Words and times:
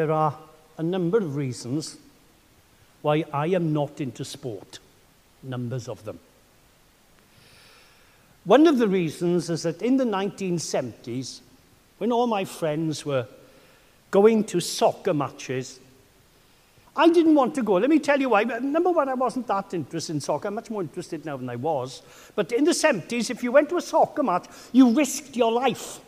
there 0.00 0.12
are 0.12 0.34
a 0.78 0.82
number 0.82 1.18
of 1.18 1.36
reasons 1.36 1.98
why 3.02 3.22
I 3.34 3.48
am 3.48 3.74
not 3.74 4.00
into 4.00 4.24
sport, 4.24 4.78
numbers 5.42 5.88
of 5.88 6.02
them. 6.06 6.18
One 8.44 8.66
of 8.66 8.78
the 8.78 8.88
reasons 8.88 9.50
is 9.50 9.64
that 9.64 9.82
in 9.82 9.98
the 9.98 10.04
1970s, 10.04 11.40
when 11.98 12.12
all 12.12 12.26
my 12.26 12.46
friends 12.46 13.04
were 13.04 13.26
going 14.10 14.44
to 14.44 14.60
soccer 14.60 15.12
matches, 15.12 15.80
I 16.96 17.10
didn't 17.10 17.34
want 17.34 17.54
to 17.56 17.62
go. 17.62 17.74
Let 17.74 17.90
me 17.90 17.98
tell 17.98 18.18
you 18.18 18.30
why. 18.30 18.44
Number 18.44 18.90
one, 18.90 19.10
I 19.10 19.14
wasn't 19.14 19.48
that 19.48 19.74
interested 19.74 20.14
in 20.14 20.20
soccer. 20.22 20.48
I'm 20.48 20.54
much 20.54 20.70
more 20.70 20.80
interested 20.80 21.26
now 21.26 21.36
than 21.36 21.50
I 21.50 21.56
was. 21.56 22.00
But 22.34 22.52
in 22.52 22.64
the 22.64 22.70
70s, 22.70 23.28
if 23.28 23.42
you 23.42 23.52
went 23.52 23.68
to 23.68 23.76
a 23.76 23.82
soccer 23.82 24.22
match, 24.22 24.46
you 24.72 24.94
risked 24.94 25.36
your 25.36 25.52
life. 25.52 26.00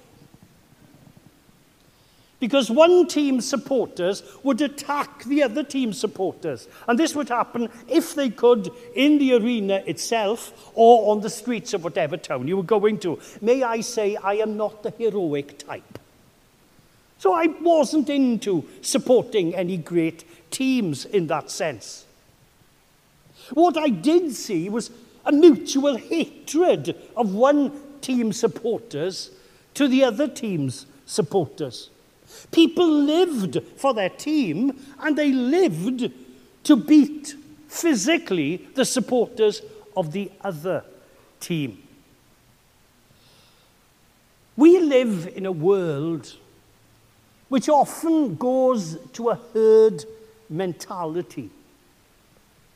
because 2.42 2.72
one 2.72 3.06
team's 3.06 3.48
supporters 3.48 4.24
would 4.42 4.60
attack 4.60 5.22
the 5.22 5.44
other 5.44 5.62
team's 5.62 5.96
supporters. 5.96 6.66
And 6.88 6.98
this 6.98 7.14
would 7.14 7.28
happen, 7.28 7.68
if 7.86 8.16
they 8.16 8.30
could, 8.30 8.68
in 8.96 9.18
the 9.18 9.34
arena 9.34 9.84
itself 9.86 10.52
or 10.74 11.12
on 11.12 11.20
the 11.20 11.30
streets 11.30 11.72
of 11.72 11.84
whatever 11.84 12.16
town 12.16 12.48
you 12.48 12.56
were 12.56 12.64
going 12.64 12.98
to. 12.98 13.20
May 13.40 13.62
I 13.62 13.80
say, 13.80 14.16
I 14.16 14.34
am 14.38 14.56
not 14.56 14.82
the 14.82 14.90
heroic 14.90 15.56
type. 15.56 16.00
So 17.18 17.32
I 17.32 17.46
wasn't 17.46 18.10
into 18.10 18.68
supporting 18.80 19.54
any 19.54 19.76
great 19.76 20.24
teams 20.50 21.04
in 21.04 21.28
that 21.28 21.48
sense. 21.48 22.06
What 23.50 23.78
I 23.78 23.88
did 23.88 24.34
see 24.34 24.68
was 24.68 24.90
a 25.24 25.30
mutual 25.30 25.94
hatred 25.96 26.96
of 27.16 27.32
one 27.32 27.70
team's 28.00 28.40
supporters 28.40 29.30
to 29.74 29.86
the 29.86 30.02
other 30.02 30.26
team's 30.26 30.86
supporters. 31.06 31.88
People 32.50 32.88
lived 32.88 33.62
for 33.76 33.94
their 33.94 34.08
team 34.08 34.78
and 35.00 35.16
they 35.16 35.32
lived 35.32 36.10
to 36.64 36.76
beat 36.76 37.34
physically 37.68 38.68
the 38.74 38.84
supporters 38.84 39.62
of 39.96 40.12
the 40.12 40.30
other 40.42 40.84
team. 41.40 41.82
We 44.56 44.78
live 44.78 45.32
in 45.34 45.46
a 45.46 45.52
world 45.52 46.36
which 47.48 47.68
often 47.68 48.36
goes 48.36 48.98
to 49.14 49.30
a 49.30 49.38
herd 49.52 50.04
mentality, 50.48 51.50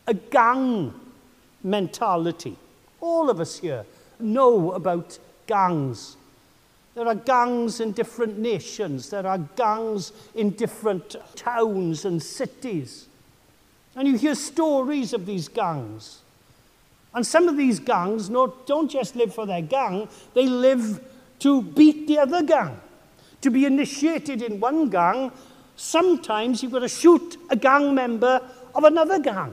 a 0.06 0.14
gang 0.14 0.92
mentality. 1.62 2.56
All 3.00 3.30
of 3.30 3.40
us 3.40 3.58
here 3.58 3.84
know 4.18 4.72
about 4.72 5.18
gangs. 5.46 6.16
There 6.96 7.06
are 7.06 7.14
gangs 7.14 7.80
in 7.80 7.92
different 7.92 8.38
nations. 8.38 9.10
There 9.10 9.26
are 9.26 9.36
gangs 9.36 10.12
in 10.34 10.50
different 10.50 11.14
towns 11.34 12.06
and 12.06 12.22
cities. 12.22 13.06
And 13.94 14.08
you 14.08 14.16
hear 14.16 14.34
stories 14.34 15.12
of 15.12 15.26
these 15.26 15.46
gangs. 15.46 16.22
And 17.12 17.26
some 17.26 17.48
of 17.48 17.58
these 17.58 17.80
gangs 17.80 18.30
not, 18.30 18.66
don't 18.66 18.90
just 18.90 19.14
live 19.14 19.34
for 19.34 19.44
their 19.44 19.60
gang, 19.60 20.08
they 20.32 20.46
live 20.46 21.04
to 21.40 21.60
beat 21.60 22.08
the 22.08 22.18
other 22.18 22.42
gang. 22.42 22.80
To 23.42 23.50
be 23.50 23.66
initiated 23.66 24.40
in 24.40 24.58
one 24.58 24.88
gang, 24.88 25.32
sometimes 25.76 26.62
you've 26.62 26.72
got 26.72 26.78
to 26.78 26.88
shoot 26.88 27.36
a 27.50 27.56
gang 27.56 27.94
member 27.94 28.40
of 28.74 28.84
another 28.84 29.18
gang. 29.18 29.52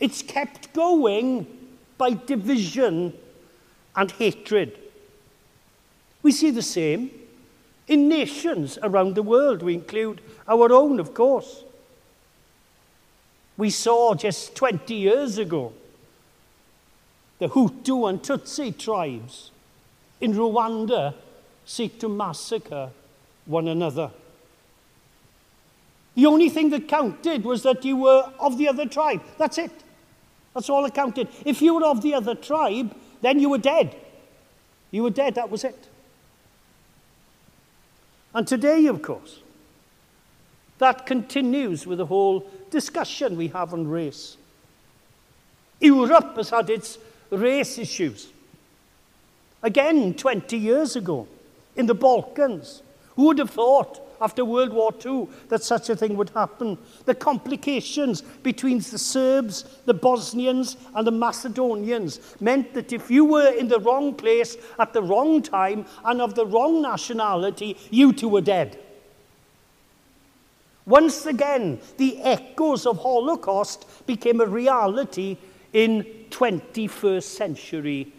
It's 0.00 0.20
kept 0.20 0.72
going 0.72 1.46
by 1.96 2.14
division 2.14 3.12
and 3.94 4.10
hatred. 4.10 4.76
We 6.28 6.32
see 6.32 6.50
the 6.50 6.60
same 6.60 7.10
in 7.86 8.06
nations 8.06 8.78
around 8.82 9.14
the 9.14 9.22
world. 9.22 9.62
We 9.62 9.72
include 9.72 10.20
our 10.46 10.70
own, 10.70 11.00
of 11.00 11.14
course. 11.14 11.64
We 13.56 13.70
saw 13.70 14.14
just 14.14 14.54
20 14.54 14.92
years 14.94 15.38
ago 15.38 15.72
the 17.38 17.48
Hutu 17.48 18.10
and 18.10 18.20
Tutsi 18.22 18.76
tribes 18.76 19.52
in 20.20 20.34
Rwanda 20.34 21.14
seek 21.64 21.98
to 22.00 22.10
massacre 22.10 22.90
one 23.46 23.66
another. 23.66 24.10
The 26.14 26.26
only 26.26 26.50
thing 26.50 26.68
that 26.68 26.88
counted 26.88 27.44
was 27.44 27.62
that 27.62 27.86
you 27.86 27.96
were 27.96 28.30
of 28.38 28.58
the 28.58 28.68
other 28.68 28.84
tribe. 28.84 29.22
That's 29.38 29.56
it. 29.56 29.72
That's 30.52 30.68
all 30.68 30.82
that 30.82 30.94
counted. 30.94 31.28
If 31.46 31.62
you 31.62 31.76
were 31.76 31.86
of 31.86 32.02
the 32.02 32.12
other 32.12 32.34
tribe, 32.34 32.94
then 33.22 33.40
you 33.40 33.48
were 33.48 33.56
dead. 33.56 33.96
You 34.90 35.04
were 35.04 35.10
dead, 35.10 35.34
that 35.36 35.50
was 35.50 35.64
it. 35.64 35.87
And 38.38 38.46
today, 38.46 38.86
of 38.86 39.02
course, 39.02 39.40
that 40.78 41.06
continues 41.06 41.88
with 41.88 41.98
the 41.98 42.06
whole 42.06 42.48
discussion 42.70 43.36
we 43.36 43.48
have 43.48 43.72
on 43.72 43.88
race. 43.88 44.36
Europe 45.80 46.36
has 46.36 46.50
had 46.50 46.70
its 46.70 46.98
race 47.30 47.78
issues. 47.78 48.28
Again, 49.60 50.14
20 50.14 50.56
years 50.56 50.94
ago, 50.94 51.26
in 51.74 51.86
the 51.86 51.96
Balkans, 51.96 52.80
who 53.16 53.24
would 53.24 53.38
have 53.38 53.50
thought 53.50 54.00
after 54.20 54.44
World 54.44 54.72
War 54.72 54.92
II 55.04 55.28
that 55.48 55.62
such 55.62 55.88
a 55.90 55.96
thing 55.96 56.16
would 56.16 56.30
happen. 56.30 56.78
The 57.04 57.14
complications 57.14 58.22
between 58.22 58.78
the 58.78 58.98
Serbs, 58.98 59.64
the 59.84 59.94
Bosnians 59.94 60.76
and 60.94 61.06
the 61.06 61.12
Macedonians 61.12 62.20
meant 62.40 62.74
that 62.74 62.92
if 62.92 63.10
you 63.10 63.24
were 63.24 63.50
in 63.50 63.68
the 63.68 63.80
wrong 63.80 64.14
place 64.14 64.56
at 64.78 64.92
the 64.92 65.02
wrong 65.02 65.42
time 65.42 65.86
and 66.04 66.20
of 66.20 66.34
the 66.34 66.46
wrong 66.46 66.82
nationality, 66.82 67.76
you 67.90 68.12
too 68.12 68.28
were 68.28 68.40
dead. 68.40 68.78
Once 70.86 71.26
again, 71.26 71.78
the 71.98 72.18
echoes 72.22 72.86
of 72.86 72.96
Holocaust 72.98 74.06
became 74.06 74.40
a 74.40 74.46
reality 74.46 75.36
in 75.74 76.02
21st 76.30 77.22
century 77.22 78.12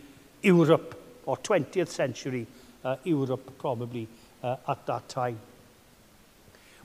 Europe, 0.43 0.95
or 1.25 1.35
20th 1.37 1.87
century 1.87 2.45
uh, 2.83 2.95
Europe 3.03 3.57
probably 3.57 4.07
uh, 4.43 4.55
at 4.67 4.85
that 4.85 5.09
time. 5.09 5.39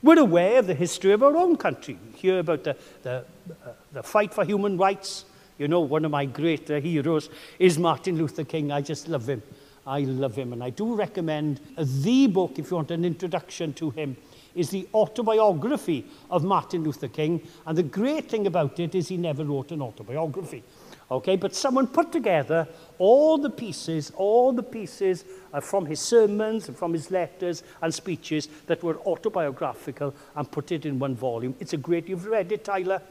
We're 0.05 0.19
aware 0.19 0.59
of 0.59 0.67
the 0.67 0.75
history 0.75 1.13
of 1.13 1.23
our 1.23 1.35
own 1.35 1.57
country. 1.57 1.97
We 2.05 2.19
hear 2.19 2.37
about 2.37 2.63
the, 2.63 2.77
the, 3.01 3.25
uh, 3.65 3.71
the 3.91 4.03
fight 4.03 4.35
for 4.35 4.45
human 4.45 4.77
rights. 4.77 5.25
You 5.57 5.67
know, 5.67 5.79
one 5.79 6.05
of 6.05 6.11
my 6.11 6.25
great 6.25 6.69
uh, 6.69 6.79
heroes 6.79 7.31
is 7.57 7.79
Martin 7.79 8.15
Luther 8.15 8.43
King. 8.43 8.71
I 8.71 8.81
just 8.81 9.07
love 9.07 9.27
him. 9.27 9.41
I 9.87 10.01
love 10.01 10.35
him. 10.35 10.53
And 10.53 10.63
I 10.63 10.69
do 10.69 10.93
recommend 10.93 11.59
the 11.75 12.27
book, 12.27 12.59
if 12.59 12.69
you 12.69 12.75
want 12.77 12.91
an 12.91 13.03
introduction 13.03 13.73
to 13.73 13.89
him, 13.89 14.15
is 14.53 14.69
the 14.69 14.87
autobiography 14.93 16.05
of 16.29 16.43
Martin 16.43 16.83
Luther 16.83 17.07
King. 17.07 17.41
And 17.65 17.75
the 17.75 17.81
great 17.81 18.29
thing 18.29 18.45
about 18.45 18.79
it 18.79 18.93
is 18.93 19.07
he 19.07 19.17
never 19.17 19.43
wrote 19.43 19.71
an 19.71 19.81
autobiography. 19.81 20.63
Okay, 21.11 21.35
but 21.35 21.53
someone 21.53 21.85
put 21.85 22.11
together 22.11 22.67
all 22.97 23.37
the 23.37 23.49
pieces, 23.49 24.11
all 24.15 24.51
the 24.51 24.63
pieces 24.63 25.23
uh, 25.53 25.59
from 25.59 25.85
his 25.85 25.99
sermons 25.99 26.67
and 26.67 26.75
from 26.75 26.93
his 26.93 27.11
letters 27.11 27.63
and 27.83 27.93
speeches 27.93 28.47
that 28.65 28.81
were 28.81 28.97
autobiographical 29.01 30.15
and 30.35 30.49
put 30.49 30.71
it 30.71 30.83
in 30.83 30.97
one 30.97 31.15
volume. 31.15 31.53
It's 31.59 31.73
a 31.73 31.77
great, 31.77 32.07
you've 32.07 32.25
read 32.25 32.51
it, 32.51 32.63
Tyler? 32.63 33.01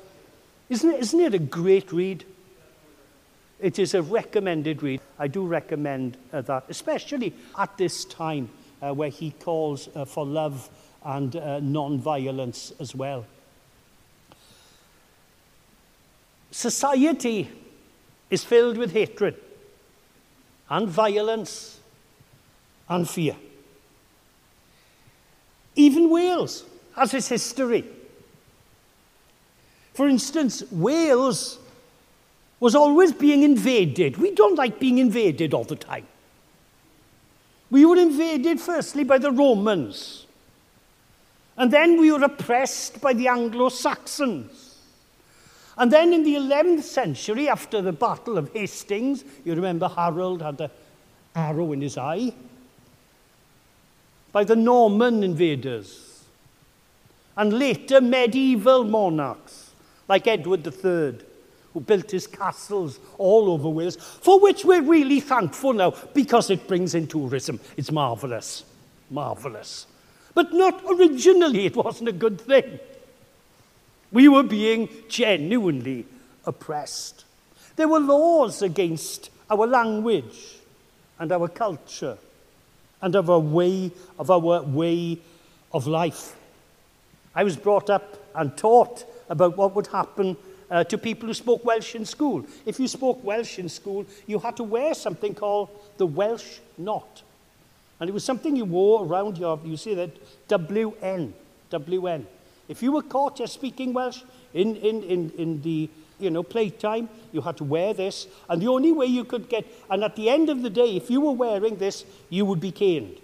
Isn't 0.68 0.90
it, 0.90 1.00
isn't 1.00 1.20
it 1.20 1.34
a 1.34 1.38
great 1.38 1.92
read? 1.92 2.24
It 3.60 3.78
is 3.78 3.94
a 3.94 4.02
recommended 4.02 4.82
read. 4.82 5.00
I 5.16 5.28
do 5.28 5.46
recommend 5.46 6.16
uh, 6.32 6.40
that, 6.42 6.64
especially 6.68 7.32
at 7.56 7.78
this 7.78 8.04
time 8.04 8.48
uh, 8.82 8.92
where 8.92 9.08
he 9.08 9.30
calls 9.30 9.88
uh, 9.94 10.04
for 10.04 10.26
love 10.26 10.68
and 11.04 11.36
uh, 11.36 11.60
non-violence 11.60 12.72
as 12.80 12.92
well. 12.92 13.24
Society 16.50 17.50
is 18.30 18.44
filled 18.44 18.76
with 18.76 18.92
hatred 18.92 19.36
and 20.68 20.88
violence 20.88 21.80
and 22.88 23.08
fear. 23.08 23.36
Even 25.76 26.10
Wales 26.10 26.64
has 26.96 27.12
its 27.14 27.28
history. 27.28 27.84
For 29.92 30.08
instance, 30.08 30.62
Wales 30.70 31.58
was 32.60 32.74
always 32.74 33.12
being 33.12 33.42
invaded. 33.42 34.16
We 34.16 34.34
don't 34.34 34.56
like 34.56 34.78
being 34.78 34.98
invaded 34.98 35.52
all 35.52 35.64
the 35.64 35.76
time. 35.76 36.06
We 37.70 37.84
were 37.84 37.96
invaded 37.96 38.60
firstly 38.60 39.04
by 39.04 39.18
the 39.18 39.32
Romans, 39.32 40.26
and 41.56 41.72
then 41.72 42.00
we 42.00 42.12
were 42.12 42.22
oppressed 42.22 43.00
by 43.00 43.12
the 43.12 43.28
Anglo 43.28 43.68
Saxons. 43.68 44.63
And 45.76 45.90
then 45.90 46.12
in 46.12 46.22
the 46.22 46.36
11th 46.36 46.82
century, 46.82 47.48
after 47.48 47.82
the 47.82 47.92
Battle 47.92 48.38
of 48.38 48.52
Hastings, 48.52 49.24
you 49.44 49.54
remember 49.54 49.88
Harold 49.88 50.42
had 50.42 50.58
the 50.58 50.70
arrow 51.34 51.72
in 51.72 51.80
his 51.80 51.98
eye, 51.98 52.32
by 54.30 54.44
the 54.44 54.56
Norman 54.56 55.22
invaders, 55.22 56.24
and 57.36 57.58
later 57.58 58.00
medieval 58.00 58.84
monarchs 58.84 59.70
like 60.08 60.26
Edward 60.26 60.66
III, 60.66 61.18
who 61.72 61.80
built 61.80 62.10
his 62.10 62.28
castles 62.28 63.00
all 63.18 63.50
over 63.50 63.68
Wales, 63.68 63.96
for 63.96 64.38
which 64.38 64.64
we're 64.64 64.82
really 64.82 65.18
thankful 65.18 65.72
now 65.72 65.92
because 66.14 66.50
it 66.50 66.68
brings 66.68 66.94
in 66.94 67.08
tourism. 67.08 67.58
It's 67.76 67.90
marvellous, 67.90 68.64
marvellous. 69.10 69.86
But 70.34 70.52
not 70.52 70.82
originally, 70.88 71.66
it 71.66 71.76
wasn't 71.76 72.10
a 72.10 72.12
good 72.12 72.40
thing. 72.40 72.78
We 74.14 74.28
were 74.28 74.44
being 74.44 74.88
genuinely 75.08 76.06
oppressed. 76.46 77.24
There 77.74 77.88
were 77.88 77.98
laws 77.98 78.62
against 78.62 79.28
our 79.50 79.66
language 79.66 80.58
and 81.18 81.32
our 81.32 81.48
culture 81.48 82.16
and 83.02 83.16
of 83.16 83.28
our 83.28 83.40
way 83.40 83.90
of 84.16 84.30
our 84.30 84.62
way 84.62 85.18
of 85.72 85.88
life. 85.88 86.36
I 87.34 87.42
was 87.42 87.56
brought 87.56 87.90
up 87.90 88.16
and 88.36 88.56
taught 88.56 89.04
about 89.28 89.56
what 89.56 89.74
would 89.74 89.88
happen 89.88 90.36
uh, 90.70 90.84
to 90.84 90.96
people 90.96 91.26
who 91.26 91.34
spoke 91.34 91.64
Welsh 91.64 91.96
in 91.96 92.04
school. 92.04 92.46
If 92.64 92.78
you 92.78 92.86
spoke 92.86 93.24
Welsh 93.24 93.58
in 93.58 93.68
school, 93.68 94.06
you 94.28 94.38
had 94.38 94.56
to 94.58 94.62
wear 94.62 94.94
something 94.94 95.34
called 95.34 95.70
the 95.98 96.06
Welsh 96.06 96.60
knot. 96.78 97.22
And 97.98 98.08
it 98.08 98.12
was 98.12 98.22
something 98.22 98.54
you 98.54 98.64
wore 98.64 99.04
around 99.04 99.38
your, 99.38 99.58
you 99.64 99.76
see 99.76 99.94
that, 99.94 100.10
WN, 100.48 101.32
WN. 101.72 102.26
If 102.74 102.82
you 102.82 102.90
were 102.90 103.02
caught 103.02 103.36
just 103.36 103.54
speaking 103.54 103.92
Welsh 103.92 104.22
in, 104.52 104.74
in, 104.74 105.04
in, 105.04 105.30
in 105.38 105.62
the 105.62 105.88
you 106.18 106.28
know, 106.28 106.42
playtime, 106.42 107.08
you 107.30 107.40
had 107.40 107.56
to 107.58 107.64
wear 107.64 107.94
this. 107.94 108.26
And 108.48 108.60
the 108.60 108.66
only 108.66 108.90
way 108.90 109.06
you 109.06 109.22
could 109.22 109.48
get, 109.48 109.64
and 109.88 110.02
at 110.02 110.16
the 110.16 110.28
end 110.28 110.50
of 110.50 110.62
the 110.62 110.70
day, 110.70 110.96
if 110.96 111.08
you 111.08 111.20
were 111.20 111.30
wearing 111.30 111.76
this, 111.76 112.04
you 112.30 112.44
would 112.44 112.58
be 112.58 112.72
caned. 112.72 113.16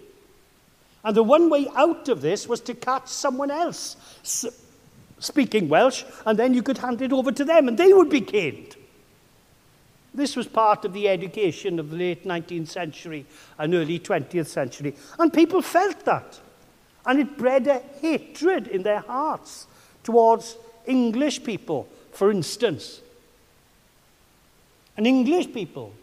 And 1.03 1.17
the 1.17 1.23
one 1.23 1.49
way 1.49 1.67
out 1.75 2.07
of 2.07 2.21
this 2.21 2.47
was 2.47 2.61
to 2.61 2.73
catch 2.73 3.09
someone 3.09 3.51
else 3.51 3.97
speaking 5.19 5.67
Welsh, 5.67 6.05
and 6.25 6.39
then 6.39 6.53
you 6.53 6.63
could 6.63 6.77
hand 6.77 7.01
it 7.01 7.11
over 7.11 7.33
to 7.33 7.43
them, 7.43 7.67
and 7.67 7.77
they 7.77 7.91
would 7.91 8.09
be 8.09 8.21
caned. 8.21 8.77
This 10.13 10.37
was 10.37 10.47
part 10.47 10.85
of 10.85 10.93
the 10.93 11.09
education 11.09 11.77
of 11.77 11.89
the 11.89 11.97
late 11.97 12.23
19th 12.25 12.69
century 12.69 13.25
and 13.57 13.73
early 13.73 13.99
20th 13.99 14.47
century. 14.47 14.95
And 15.19 15.33
people 15.33 15.61
felt 15.61 16.05
that. 16.05 16.39
And 17.05 17.19
it 17.19 17.37
bred 17.37 17.67
a 17.67 17.79
hatred 18.01 18.67
in 18.67 18.83
their 18.83 18.99
hearts 18.99 19.67
towards 20.03 20.55
English 20.85 21.43
people, 21.43 21.87
for 22.11 22.31
instance. 22.31 23.01
And 24.97 25.07
English 25.07 25.53
people, 25.53 25.93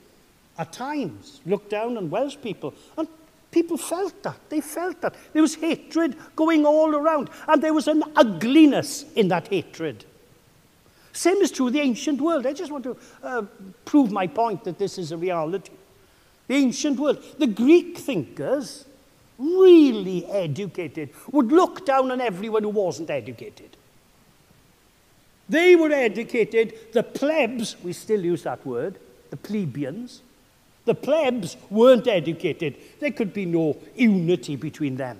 at 0.59 0.73
times, 0.73 1.41
looked 1.47 1.71
down 1.71 1.97
on 1.97 2.11
Welsh 2.11 2.37
people. 2.43 2.75
And 2.97 3.07
people 3.51 3.77
felt 3.77 4.23
that. 4.23 4.39
They 4.49 4.61
felt 4.61 5.01
that. 5.03 5.15
There 5.33 5.43
was 5.43 5.55
hatred 5.55 6.17
going 6.35 6.67
all 6.67 6.95
around. 6.95 7.31
And 7.47 7.63
there 7.63 7.75
was 7.75 7.87
an 7.87 8.03
ugliness 8.17 9.05
in 9.15 9.29
that 9.29 9.49
hatred. 9.49 10.05
Same 11.13 11.37
is 11.39 11.51
true 11.51 11.67
of 11.69 11.73
the 11.73 11.81
ancient 11.81 12.21
world. 12.21 12.47
I 12.47 12.53
just 12.53 12.71
want 12.71 12.85
to 12.85 12.97
uh, 13.23 13.43
prove 13.85 14.11
my 14.11 14.27
point 14.27 14.65
that 14.65 14.79
this 14.79 14.99
is 14.99 15.13
a 15.13 15.17
reality. 15.17 15.73
The 16.47 16.55
ancient 16.55 16.99
world, 16.99 17.23
the 17.39 17.47
Greek 17.47 17.99
thinkers, 17.99 18.85
really 19.39 20.27
educated, 20.27 21.11
would 21.31 21.53
look 21.53 21.87
down 21.87 22.11
on 22.11 22.21
everyone 22.21 22.65
who 22.65 22.71
wasn't 22.71 23.11
educated. 23.11 23.77
They 25.49 25.77
were 25.77 25.93
educated, 25.93 26.75
the 26.93 27.03
plebs, 27.03 27.77
we 27.83 27.93
still 27.93 28.23
use 28.23 28.43
that 28.43 28.67
word, 28.67 28.99
the 29.31 29.37
plebeians, 29.37 30.23
the 30.85 30.95
plebs 30.95 31.57
weren't 31.71 32.09
educated. 32.09 32.77
There 32.99 33.11
could 33.11 33.33
be 33.35 33.45
no 33.45 33.77
unity 33.95 34.57
between 34.57 34.97
them. 34.97 35.19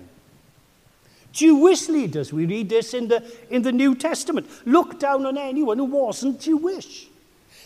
Jewish 1.31 1.87
leaders, 1.89 2.33
we 2.33 2.47
read 2.47 2.69
this 2.69 2.95
in 2.95 3.07
the, 3.07 3.23
in 3.51 3.61
the 3.61 3.71
New 3.71 3.93
Testament, 3.93 4.49
looked 4.65 4.99
down 4.99 5.27
on 5.27 5.37
anyone 5.37 5.77
who 5.77 5.85
wasn't 5.85 6.41
Jewish. 6.41 7.07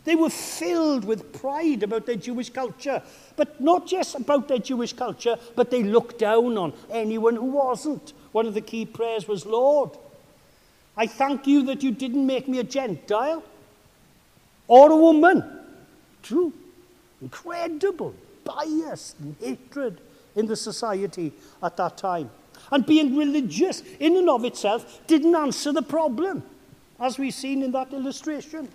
They 0.05 0.15
were 0.15 0.29
filled 0.29 1.05
with 1.05 1.31
pride 1.39 1.83
about 1.83 2.05
their 2.05 2.15
Jewish 2.15 2.49
culture, 2.49 3.01
but 3.37 3.61
not 3.61 3.87
just 3.87 4.15
about 4.15 4.47
their 4.47 4.57
Jewish 4.57 4.93
culture, 4.93 5.37
but 5.55 5.71
they 5.71 5.83
looked 5.83 6.19
down 6.19 6.57
on 6.57 6.73
anyone 6.91 7.35
who 7.35 7.45
wasn't. 7.45 8.13
One 8.33 8.45
of 8.45 8.53
the 8.53 8.61
key 8.61 8.85
prayers 8.85 9.27
was, 9.27 9.45
Lord, 9.45 9.91
I 10.97 11.07
thank 11.07 11.47
you 11.47 11.63
that 11.63 11.83
you 11.83 11.91
didn't 11.91 12.25
make 12.25 12.47
me 12.47 12.59
a 12.59 12.63
Gentile 12.63 13.43
or 14.67 14.91
a 14.91 14.97
woman. 14.97 15.43
True. 16.21 16.53
Incredible 17.21 18.13
bias 18.43 19.15
and 19.19 19.35
hatred 19.39 20.01
in 20.35 20.47
the 20.47 20.55
society 20.55 21.31
at 21.61 21.77
that 21.77 21.97
time. 21.97 22.29
And 22.71 22.85
being 22.85 23.15
religious 23.15 23.81
in 23.99 24.17
and 24.17 24.29
of 24.29 24.43
itself 24.45 24.99
didn't 25.07 25.35
answer 25.35 25.71
the 25.71 25.81
problem, 25.81 26.43
as 26.99 27.17
we've 27.17 27.33
seen 27.33 27.63
in 27.63 27.71
that 27.71 27.93
illustration. 27.93 28.67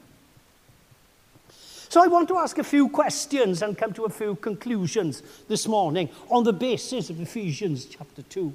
So 1.88 2.02
I 2.02 2.06
want 2.06 2.28
to 2.28 2.36
ask 2.36 2.58
a 2.58 2.64
few 2.64 2.88
questions 2.90 3.62
and 3.62 3.76
come 3.76 3.94
to 3.94 4.04
a 4.04 4.10
few 4.10 4.34
conclusions 4.36 5.22
this 5.48 5.66
morning 5.66 6.10
on 6.30 6.44
the 6.44 6.52
basis 6.52 7.08
of 7.08 7.18
Ephesians 7.18 7.86
chapter 7.86 8.22
2. 8.22 8.52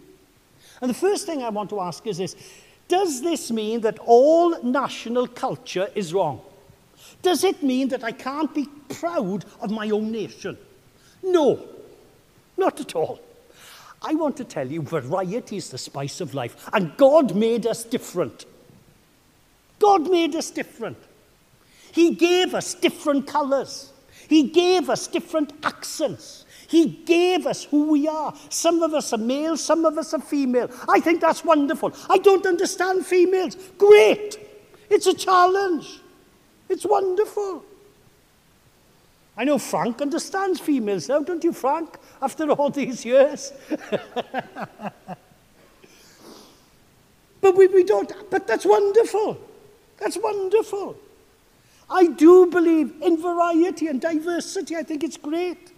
And 0.81 0.89
the 0.89 0.95
first 0.95 1.25
thing 1.25 1.41
I 1.41 1.49
want 1.49 1.71
to 1.71 1.79
ask 1.79 2.05
is 2.05 2.19
this 2.19 2.35
Does 2.87 3.21
this 3.21 3.51
mean 3.51 3.81
that 3.81 3.97
all 3.99 4.61
national 4.61 5.27
culture 5.27 5.89
is 5.95 6.13
wrong? 6.13 6.41
Does 7.23 7.43
it 7.43 7.63
mean 7.63 7.87
that 7.87 8.03
I 8.03 8.11
can't 8.11 8.53
be 8.53 8.67
proud 8.89 9.45
of 9.61 9.71
my 9.71 9.89
own 9.89 10.11
nation? 10.11 10.55
No, 11.23 11.59
not 12.55 12.79
at 12.79 12.95
all. 12.95 13.19
I 14.03 14.13
want 14.13 14.37
to 14.37 14.43
tell 14.43 14.67
you 14.67 14.81
variety 14.81 15.57
is 15.57 15.69
the 15.69 15.77
spice 15.77 16.21
of 16.21 16.35
life. 16.35 16.69
And 16.71 16.95
God 16.97 17.35
made 17.35 17.65
us 17.65 17.83
different. 17.83 18.45
God 19.79 20.09
made 20.11 20.35
us 20.35 20.51
different. 20.51 20.97
He 21.93 22.15
gave 22.15 22.55
us 22.55 22.73
different 22.73 23.27
colors. 23.27 23.93
He 24.27 24.49
gave 24.49 24.89
us 24.89 25.05
different 25.05 25.53
accents. 25.63 26.43
He 26.67 26.87
gave 26.87 27.45
us 27.45 27.65
who 27.65 27.91
we 27.91 28.07
are. 28.07 28.33
Some 28.49 28.81
of 28.81 28.95
us 28.95 29.13
are 29.13 29.19
male, 29.19 29.55
some 29.55 29.85
of 29.85 29.95
us 29.99 30.11
are 30.15 30.19
female. 30.19 30.71
I 30.89 30.99
think 30.99 31.21
that's 31.21 31.45
wonderful. 31.45 31.93
I 32.09 32.17
don't 32.17 32.47
understand 32.47 33.05
females. 33.05 33.55
Great. 33.77 34.39
It's 34.89 35.05
a 35.05 35.13
challenge. 35.13 35.99
It's 36.67 36.83
wonderful. 36.83 37.63
I 39.37 39.43
know 39.43 39.59
Frank 39.59 40.01
understands 40.01 40.59
females 40.59 41.07
now, 41.07 41.19
don't 41.19 41.43
you, 41.43 41.53
Frank, 41.53 41.99
after 42.23 42.49
all 42.49 42.71
these 42.71 43.05
years? 43.05 43.53
but 47.39 47.55
we, 47.55 47.67
we 47.67 47.83
don't, 47.83 48.11
but 48.31 48.47
that's 48.47 48.65
wonderful. 48.65 49.37
That's 49.99 50.17
wonderful. 50.17 50.97
I 51.93 52.07
do 52.07 52.47
believe 52.47 52.95
in 53.03 53.21
variety 53.21 53.87
and 53.87 54.01
diversity. 54.01 54.75
I 54.75 54.81
think 54.81 55.03
it's 55.03 55.17
great. 55.17 55.71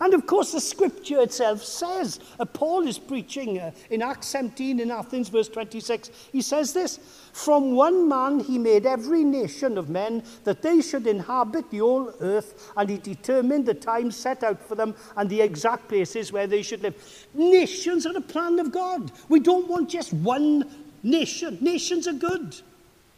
And 0.00 0.12
of 0.14 0.26
course, 0.26 0.52
the 0.52 0.60
scripture 0.60 1.20
itself 1.20 1.62
says, 1.62 2.18
uh, 2.40 2.44
Paul 2.46 2.86
is 2.88 2.98
preaching 2.98 3.60
uh, 3.60 3.70
in 3.90 4.02
Acts 4.02 4.28
17 4.28 4.80
in 4.80 4.90
Athens, 4.90 5.28
verse 5.28 5.48
26. 5.48 6.10
He 6.32 6.40
says 6.40 6.72
this 6.72 6.98
From 7.32 7.76
one 7.76 8.08
man 8.08 8.40
he 8.40 8.58
made 8.58 8.86
every 8.86 9.22
nation 9.22 9.78
of 9.78 9.88
men 9.88 10.24
that 10.44 10.62
they 10.62 10.80
should 10.80 11.06
inhabit 11.06 11.70
the 11.70 11.78
whole 11.78 12.12
earth, 12.20 12.72
and 12.76 12.88
he 12.88 12.96
determined 12.96 13.66
the 13.66 13.74
time 13.74 14.10
set 14.10 14.42
out 14.42 14.60
for 14.66 14.74
them 14.74 14.94
and 15.16 15.28
the 15.28 15.40
exact 15.40 15.88
places 15.88 16.32
where 16.32 16.46
they 16.46 16.62
should 16.62 16.82
live. 16.82 17.26
Nations 17.34 18.06
are 18.06 18.16
a 18.16 18.20
plan 18.20 18.58
of 18.58 18.72
God. 18.72 19.12
We 19.28 19.40
don't 19.40 19.68
want 19.68 19.90
just 19.90 20.12
one 20.12 20.88
nation. 21.02 21.58
Nations 21.60 22.08
are 22.08 22.14
good. 22.14 22.56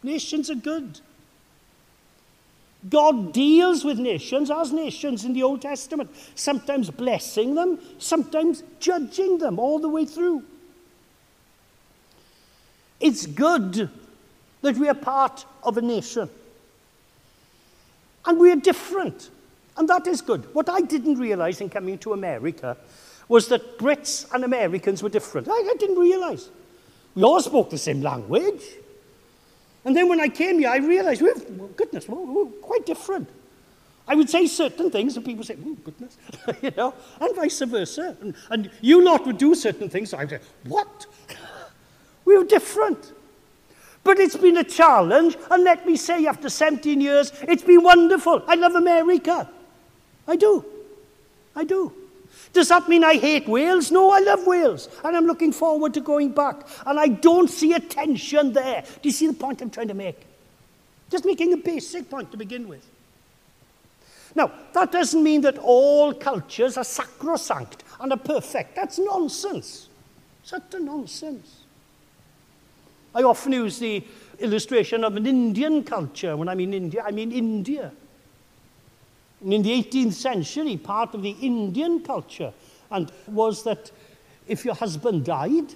Nations 0.03 0.51
are 0.51 0.55
good. 0.55 0.99
God 2.89 3.33
deals 3.33 3.83
with 3.83 3.97
nations 3.97 4.51
as 4.51 4.71
nations 4.71 5.25
in 5.25 5.33
the 5.33 5.43
Old 5.43 5.61
Testament, 5.61 6.09
sometimes 6.35 6.91
blessing 6.91 7.55
them, 7.55 7.79
sometimes 7.97 8.63
judging 8.79 9.37
them 9.37 9.59
all 9.59 9.79
the 9.79 9.89
way 9.89 10.05
through. 10.05 10.43
It's 12.99 13.25
good 13.25 13.89
that 14.61 14.77
we 14.77 14.87
are 14.87 14.95
part 14.95 15.45
of 15.63 15.77
a 15.77 15.81
nation. 15.81 16.29
And 18.25 18.39
we 18.39 18.51
are 18.51 18.55
different. 18.55 19.29
And 19.77 19.87
that 19.89 20.07
is 20.07 20.21
good. 20.21 20.53
What 20.53 20.69
I 20.69 20.81
didn't 20.81 21.15
realize 21.15 21.61
in 21.61 21.69
coming 21.69 21.97
to 21.99 22.13
America 22.13 22.77
was 23.27 23.47
that 23.49 23.77
Brits 23.77 24.31
and 24.33 24.43
Americans 24.43 25.03
were 25.03 25.09
different. 25.09 25.47
I, 25.49 25.53
I 25.53 25.75
didn't 25.77 25.99
realize. 25.99 26.49
We 27.13 27.23
all 27.23 27.41
spoke 27.41 27.69
the 27.69 27.77
same 27.77 28.01
language. 28.01 28.61
And 29.85 29.95
then 29.95 30.09
when 30.09 30.19
I 30.19 30.27
came 30.27 30.59
here, 30.59 30.69
I 30.69 30.77
realized, 30.77 31.21
we're, 31.21 31.35
goodness, 31.77 32.09
we're, 32.09 32.19
we're 32.19 32.51
quite 32.61 32.85
different. 32.85 33.29
I 34.07 34.15
would 34.15 34.29
say 34.29 34.47
certain 34.47 34.91
things, 34.91 35.15
and 35.15 35.25
people 35.25 35.43
say, 35.43 35.57
oh, 35.65 35.77
goodness, 35.83 36.17
you 36.61 36.71
know, 36.75 36.93
and 37.21 37.35
vice 37.35 37.61
versa. 37.61 38.17
And, 38.21 38.35
and 38.49 38.71
you 38.81 39.03
lot 39.03 39.25
would 39.25 39.37
do 39.37 39.55
certain 39.55 39.89
things, 39.89 40.09
so 40.09 40.17
I 40.17 40.21
would 40.21 40.29
say, 40.31 40.39
what? 40.67 41.05
we 42.25 42.37
were 42.37 42.43
different. 42.43 43.13
But 44.03 44.19
it's 44.19 44.35
been 44.37 44.57
a 44.57 44.63
challenge, 44.63 45.37
and 45.49 45.63
let 45.63 45.85
me 45.85 45.95
say, 45.95 46.25
after 46.25 46.49
17 46.49 46.99
years, 47.01 47.31
it's 47.43 47.63
been 47.63 47.83
wonderful. 47.83 48.43
I 48.47 48.55
love 48.55 48.75
America. 48.75 49.49
I 50.27 50.35
do. 50.35 50.65
I 51.55 51.63
do. 51.63 51.93
Does 52.53 52.69
that 52.69 52.87
mean 52.87 53.03
I 53.03 53.15
hate 53.15 53.47
Wales? 53.47 53.91
No, 53.91 54.11
I 54.11 54.19
love 54.19 54.47
Wales. 54.47 54.89
And 55.03 55.15
I'm 55.15 55.25
looking 55.25 55.51
forward 55.51 55.93
to 55.95 56.01
going 56.01 56.31
back. 56.31 56.67
And 56.85 56.99
I 56.99 57.07
don't 57.07 57.49
see 57.49 57.73
a 57.73 57.79
tension 57.79 58.53
there. 58.53 58.83
Do 59.01 59.09
you 59.09 59.11
see 59.11 59.27
the 59.27 59.33
point 59.33 59.61
I'm 59.61 59.69
trying 59.69 59.89
to 59.89 59.93
make? 59.93 60.25
Just 61.09 61.25
making 61.25 61.53
a 61.53 61.57
basic 61.57 62.09
point 62.09 62.31
to 62.31 62.37
begin 62.37 62.67
with. 62.67 62.85
Now, 64.35 64.51
that 64.73 64.91
doesn't 64.91 65.23
mean 65.23 65.41
that 65.41 65.57
all 65.57 66.13
cultures 66.13 66.77
are 66.77 66.83
sacrosanct 66.83 67.83
and 67.99 68.11
are 68.11 68.17
perfect. 68.17 68.75
That's 68.75 68.99
nonsense. 68.99 69.87
It's 70.43 70.53
utter 70.53 70.79
nonsense. 70.79 71.61
I 73.13 73.23
often 73.23 73.53
use 73.53 73.79
the 73.79 74.03
illustration 74.39 75.03
of 75.05 75.15
an 75.15 75.25
Indian 75.25 75.83
culture. 75.83 76.35
When 76.35 76.49
I 76.49 76.55
mean 76.55 76.73
India, 76.73 77.03
I 77.05 77.11
mean 77.11 77.31
India. 77.31 77.91
And 79.45 79.53
in 79.53 79.61
the 79.61 79.69
18th 79.83 80.13
century, 80.13 80.75
part 80.75 81.13
of 81.13 81.21
the 81.21 81.29
Indian 81.29 81.99
culture 81.99 82.51
and 82.89 83.11
was 83.27 83.63
that 83.63 83.91
if 84.47 84.65
your 84.65 84.73
husband 84.73 85.23
died, 85.23 85.75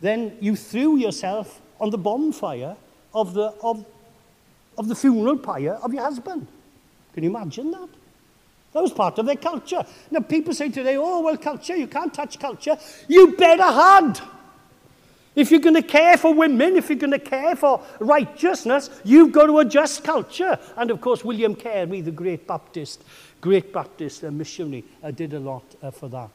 then 0.00 0.38
you 0.40 0.56
threw 0.56 0.96
yourself 0.96 1.60
on 1.78 1.90
the 1.90 1.98
bonfire 1.98 2.76
of 3.12 3.34
the, 3.34 3.52
of, 3.62 3.84
of 4.78 4.88
the 4.88 4.94
funeral 4.94 5.36
pyre 5.36 5.78
of 5.82 5.92
your 5.92 6.02
husband. 6.02 6.46
Can 7.12 7.24
you 7.24 7.28
imagine 7.28 7.70
that? 7.72 7.88
That 8.72 8.82
was 8.82 8.92
part 8.92 9.18
of 9.18 9.26
their 9.26 9.36
culture. 9.36 9.84
Now, 10.10 10.20
people 10.20 10.54
say 10.54 10.70
today, 10.70 10.96
oh, 10.96 11.20
well, 11.20 11.36
culture, 11.36 11.76
you 11.76 11.88
can't 11.88 12.12
touch 12.12 12.40
culture. 12.40 12.78
You 13.06 13.36
better 13.36 13.64
had. 13.64 14.18
If 15.34 15.50
you're 15.50 15.60
going 15.60 15.74
to 15.74 15.82
care 15.82 16.16
for 16.16 16.32
women, 16.32 16.76
if 16.76 16.88
you're 16.88 16.98
going 16.98 17.10
to 17.10 17.18
care 17.18 17.56
for 17.56 17.82
righteousness, 17.98 18.88
you've 19.02 19.32
got 19.32 19.46
to 19.46 19.58
adjust 19.58 20.04
culture. 20.04 20.58
And 20.76 20.90
of 20.90 21.00
course, 21.00 21.24
William 21.24 21.56
Carey, 21.56 22.00
the 22.00 22.12
great 22.12 22.46
Baptist, 22.46 23.02
great 23.40 23.72
Baptist 23.72 24.22
uh, 24.22 24.30
missionary, 24.30 24.84
uh, 25.02 25.10
did 25.10 25.34
a 25.34 25.40
lot 25.40 25.64
uh, 25.82 25.90
for 25.90 26.08
that. 26.08 26.30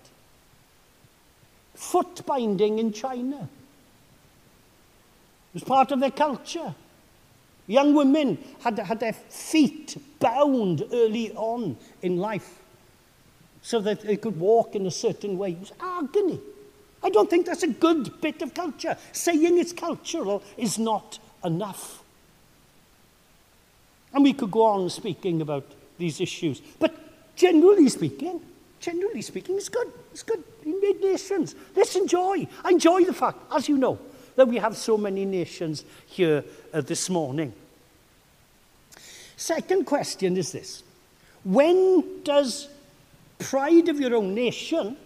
Foot 1.76 2.26
binding 2.26 2.80
in 2.80 2.92
China 2.92 3.48
was 5.54 5.64
part 5.64 5.92
of 5.92 6.02
their 6.02 6.12
culture. 6.12 6.76
Young 7.68 7.94
women 7.94 8.38
had, 8.62 8.80
had 8.80 9.00
their 9.00 9.14
feet 9.14 9.96
bound 10.20 10.84
early 10.92 11.32
on 11.34 11.78
in 12.02 12.18
life 12.18 12.60
so 13.62 13.80
that 13.80 14.02
they 14.02 14.18
could 14.18 14.38
walk 14.40 14.76
in 14.76 14.86
a 14.86 14.92
certain 14.92 15.38
way. 15.38 15.52
It 15.52 15.60
was 15.60 15.72
agony. 15.80 16.40
I 17.02 17.10
don't 17.10 17.30
think 17.30 17.46
that's 17.46 17.64
a 17.64 17.68
good 17.68 18.20
bit 18.22 18.42
of 18.42 18.54
culture. 18.54 18.98
Saying 19.12 19.58
it's 19.58 19.74
cultural 19.74 20.44
is 20.58 20.78
not 20.78 21.20
enough. 21.44 22.04
And 24.14 24.24
we 24.24 24.34
could 24.34 24.52
go 24.52 24.64
on 24.64 24.90
speaking 24.90 25.42
about 25.42 25.66
these 25.98 26.20
issues. 26.20 26.62
But 26.80 26.96
generally 27.36 27.88
speaking, 27.90 28.42
generally 28.80 29.22
speaking, 29.22 29.56
it's 29.56 29.70
good. 29.70 29.92
It's 30.12 30.24
good. 30.24 30.44
In 30.66 30.82
made 30.82 31.00
nations. 31.00 31.56
Let's 31.76 31.96
enjoy. 31.96 32.48
I 32.64 32.72
enjoy 32.72 33.06
the 33.06 33.14
fact, 33.14 33.38
as 33.54 33.70
you 33.70 33.78
know, 33.78 34.00
that 34.36 34.48
we 34.48 34.58
have 34.58 34.76
so 34.76 34.98
many 34.98 35.26
nations 35.26 35.86
here 36.08 36.44
uh, 36.74 36.82
this 36.82 37.10
morning. 37.10 37.54
Second 39.38 39.86
question 39.86 40.36
is 40.38 40.52
this 40.52 40.84
When 41.44 42.24
does 42.24 42.68
pride 43.38 43.88
of 43.88 44.00
your 44.00 44.16
own 44.16 44.34
nation 44.34 44.98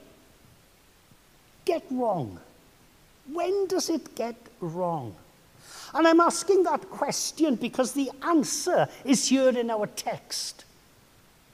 get 1.65 1.83
wrong? 1.89 2.39
When 3.31 3.67
does 3.67 3.89
it 3.89 4.15
get 4.15 4.35
wrong? 4.59 5.15
And 5.93 6.07
I'm 6.07 6.19
asking 6.19 6.63
that 6.63 6.89
question 6.89 7.55
because 7.55 7.93
the 7.93 8.09
answer 8.23 8.87
is 9.05 9.27
here 9.27 9.49
in 9.49 9.69
our 9.69 9.87
text. 9.87 10.65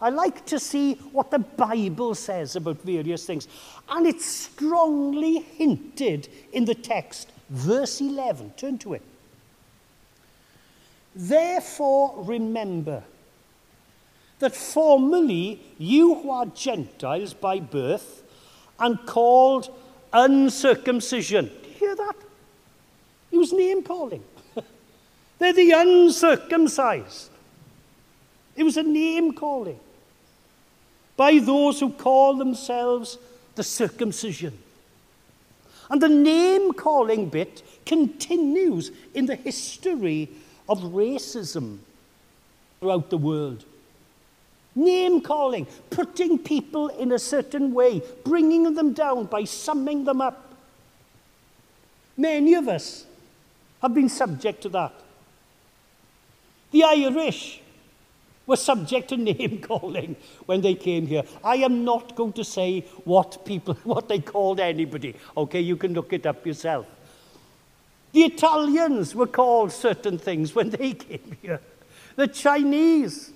I 0.01 0.09
like 0.09 0.45
to 0.45 0.59
see 0.59 0.93
what 1.11 1.29
the 1.29 1.39
Bible 1.39 2.15
says 2.15 2.55
about 2.55 2.81
various 2.81 3.25
things. 3.25 3.47
And 3.89 4.07
it's 4.07 4.25
strongly 4.25 5.39
hinted 5.39 6.29
in 6.53 6.63
the 6.65 6.75
text. 6.75 7.31
Verse 7.49 7.99
11, 7.99 8.53
turn 8.55 8.77
to 8.79 8.93
it. 8.93 9.01
Therefore, 11.13 12.13
remember 12.17 13.03
that 14.39 14.55
formerly 14.55 15.59
you 15.77 16.15
who 16.15 16.31
are 16.31 16.45
Gentiles 16.45 17.33
by 17.33 17.59
birth 17.59 18.23
and 18.79 19.05
called 19.05 19.69
uncircumcision. 20.13 21.45
Do 21.63 21.69
you 21.69 21.75
hear 21.75 21.95
that? 21.95 22.15
He 23.31 23.37
was 23.37 23.53
name 23.53 23.83
calling. 23.83 24.23
They're 25.39 25.53
the 25.53 25.71
uncircumcised. 25.71 27.29
It 28.55 28.63
was 28.63 28.77
a 28.77 28.83
name 28.83 29.33
calling 29.33 29.79
by 31.15 31.39
those 31.39 31.79
who 31.79 31.91
call 31.91 32.35
themselves 32.35 33.17
the 33.55 33.63
circumcision. 33.63 34.57
And 35.89 36.01
the 36.01 36.09
name 36.09 36.73
calling 36.73 37.29
bit 37.29 37.63
continues 37.85 38.91
in 39.13 39.25
the 39.25 39.35
history 39.35 40.29
of 40.67 40.79
racism 40.79 41.79
throughout 42.79 43.09
the 43.09 43.17
world. 43.17 43.65
Name 44.79 45.21
calling, 45.21 45.67
putting 45.89 46.39
people 46.39 46.87
in 46.87 47.11
a 47.11 47.19
certain 47.19 47.73
way, 47.73 48.01
bringing 48.23 48.73
them 48.73 48.93
down 48.93 49.25
by 49.25 49.43
summing 49.43 50.05
them 50.05 50.21
up. 50.21 50.55
Many 52.15 52.53
of 52.53 52.67
us 52.67 53.05
have 53.81 53.93
been 53.93 54.09
subject 54.09 54.61
to 54.61 54.69
that. 54.69 54.93
The 56.71 56.83
Irish 56.83 57.61
were 58.45 58.55
subject 58.55 59.09
to 59.09 59.17
name 59.31 59.59
calling 59.61 60.15
when 60.45 60.61
they 60.61 60.75
came 60.75 61.07
here. 61.07 61.23
I 61.43 61.57
am 61.57 61.83
not 61.83 62.15
going 62.15 62.33
to 62.33 62.43
say 62.43 62.81
what 63.03 63.45
people, 63.45 63.73
what 63.83 64.07
they 64.07 64.19
called 64.19 64.59
anybody. 64.59 65.15
Okay, 65.35 65.61
you 65.61 65.75
can 65.77 65.93
look 65.93 66.13
it 66.13 66.25
up 66.25 66.45
yourself. 66.45 66.85
The 68.11 68.21
Italians 68.21 69.13
were 69.13 69.27
called 69.27 69.71
certain 69.71 70.17
things 70.17 70.55
when 70.55 70.69
they 70.69 70.93
came 71.07 71.37
here. 71.41 71.61
The 72.15 72.27
Chinese, 72.27 73.31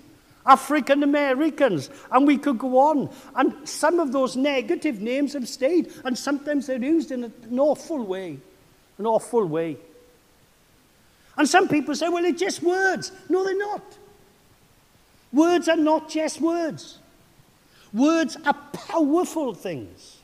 African 0.46 1.04
Americans, 1.04 1.90
and 2.12 2.28
we 2.28 2.38
could 2.38 2.58
go 2.58 2.78
on. 2.78 3.10
And 3.36 3.68
some 3.68 4.00
of 4.00 4.12
those 4.12 4.36
negative 4.36 5.02
names 5.02 5.34
have 5.34 5.48
stayed, 5.48 5.92
and 6.04 6.18
sometimes 6.18 6.68
they're 6.68 6.84
used 6.84 7.12
in 7.12 7.24
an 7.24 7.60
awful 7.60 8.04
way. 8.06 8.40
An 8.98 9.06
awful 9.06 9.46
way. 9.46 9.78
And 11.38 11.48
some 11.48 11.68
people 11.68 11.96
say, 11.96 12.10
well, 12.10 12.26
it's 12.26 12.40
just 12.40 12.62
words. 12.62 13.12
No, 13.30 13.44
they're 13.44 13.58
not. 13.58 13.82
Words 15.32 15.68
are 15.68 15.78
not 15.78 16.10
just 16.10 16.40
words. 16.40 17.00
Words 17.92 18.38
are 18.46 18.54
powerful 18.54 19.54
things. 19.54 20.18